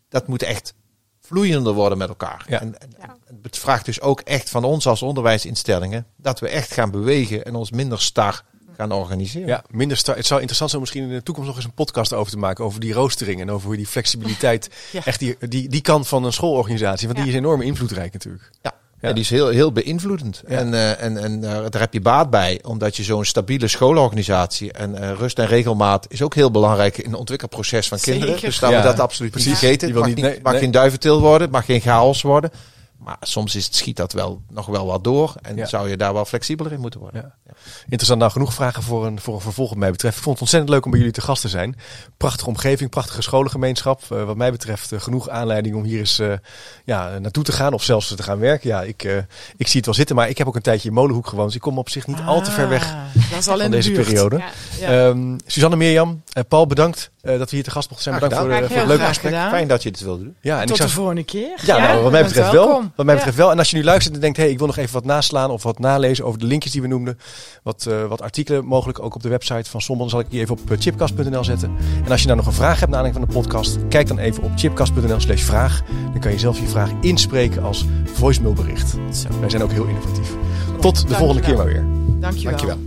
[0.09, 0.75] dat moet echt
[1.21, 2.45] vloeiender worden met elkaar.
[2.49, 2.61] Ja.
[2.61, 3.17] En, en, Ja.
[3.27, 7.45] en het vraagt dus ook echt van ons als onderwijsinstellingen dat we echt gaan bewegen
[7.45, 8.45] en ons minder star
[8.77, 9.49] gaan organiseren.
[9.49, 11.75] Ja, minder sta- Het zou interessant zijn om misschien in de toekomst nog eens een
[11.75, 12.65] podcast over te maken.
[12.65, 14.69] Over die roostering en over hoe die flexibiliteit.
[14.93, 15.05] Ja.
[15.05, 17.07] Echt die, die, die kant van een schoolorganisatie.
[17.09, 18.51] Want die is enorm invloedrijk natuurlijk.
[18.63, 18.74] Ja.
[19.05, 19.13] Ja.
[19.13, 20.43] Die is heel, heel beïnvloedend.
[20.49, 20.59] Ja.
[20.59, 24.73] En, eh, en, en eh, daar heb je baat bij, omdat je zo'n stabiele schoolorganisatie
[24.73, 28.21] en eh, rust en regelmaat is ook heel belangrijk in het ontwikkelproces van Zeker.
[28.21, 28.41] kinderen.
[28.41, 29.49] Dus laten Ja, we dat absoluut precies.
[29.51, 29.89] niet vergeten.
[29.89, 30.61] Je Het wil mag, niet- niet, nee, mag nee.
[30.63, 32.51] geen duiventil worden, het mag geen chaos worden.
[33.05, 35.67] Maar soms is het, schiet dat wel nog wel wat door en Ja.
[35.67, 37.35] zou je daar wel flexibeler in moeten worden.
[37.47, 37.53] Ja.
[37.85, 38.19] Interessant.
[38.21, 40.17] Nou, genoeg vragen voor een, voor een vervolg wat mij betreft.
[40.17, 41.77] Ik vond het ontzettend leuk om bij jullie te gast te zijn.
[42.17, 44.03] Prachtige omgeving, prachtige scholengemeenschap.
[44.11, 46.33] Eh, wat mij betreft eh, genoeg aanleiding om hier eens eh,
[46.85, 48.69] ja, naartoe te gaan of zelfs te gaan werken.
[48.69, 49.17] Ja, ik, eh,
[49.57, 51.47] ik zie het wel zitten, maar ik heb ook een tijdje in Molenhoek gewoond.
[51.47, 52.95] Dus ik kom op zich niet al te ver weg
[53.31, 54.05] Dat is al van de deze buurt.
[54.07, 54.37] periode.
[54.37, 54.45] Ja.
[54.81, 55.09] Ja.
[55.09, 58.29] Ehm, Suzanne Mirjam, Paul, bedankt eh, dat we hier te gast mochten zijn.
[58.29, 59.33] Bedankt voor, het leuke gesprek.
[59.33, 60.37] Fijn dat je het wilde doen.
[60.41, 61.59] Ja, en ik Tot zou de volgende keer.
[61.65, 62.83] Ja, nou, wat mij betreft wel.
[62.97, 63.51] Wat mij betreft wel.
[63.51, 65.63] En als je nu luistert en denkt, hey, ik wil nog even wat naslaan of
[65.63, 67.19] wat nalezen over de linkjes die we noemden.
[67.63, 70.09] Wat, eh, wat artikelen mogelijk ook op de website van Sommel.
[70.09, 71.77] zal ik die even op eh, chipcast.nl zetten.
[72.05, 74.19] En als je nou nog een vraag hebt naar aanleiding van de podcast, kijk dan
[74.19, 75.83] even op chipcast.nl slash vraag.
[76.13, 78.91] Dan kan je zelf je vraag inspreken als voicemailbericht.
[78.91, 79.29] Zo.
[79.41, 80.31] Wij zijn ook heel innovatief.
[80.81, 81.87] Tot de volgende keer maar weer.
[82.21, 82.57] Dankjewel.
[82.57, 82.79] Dankjewel.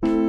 [0.00, 0.27] Thank.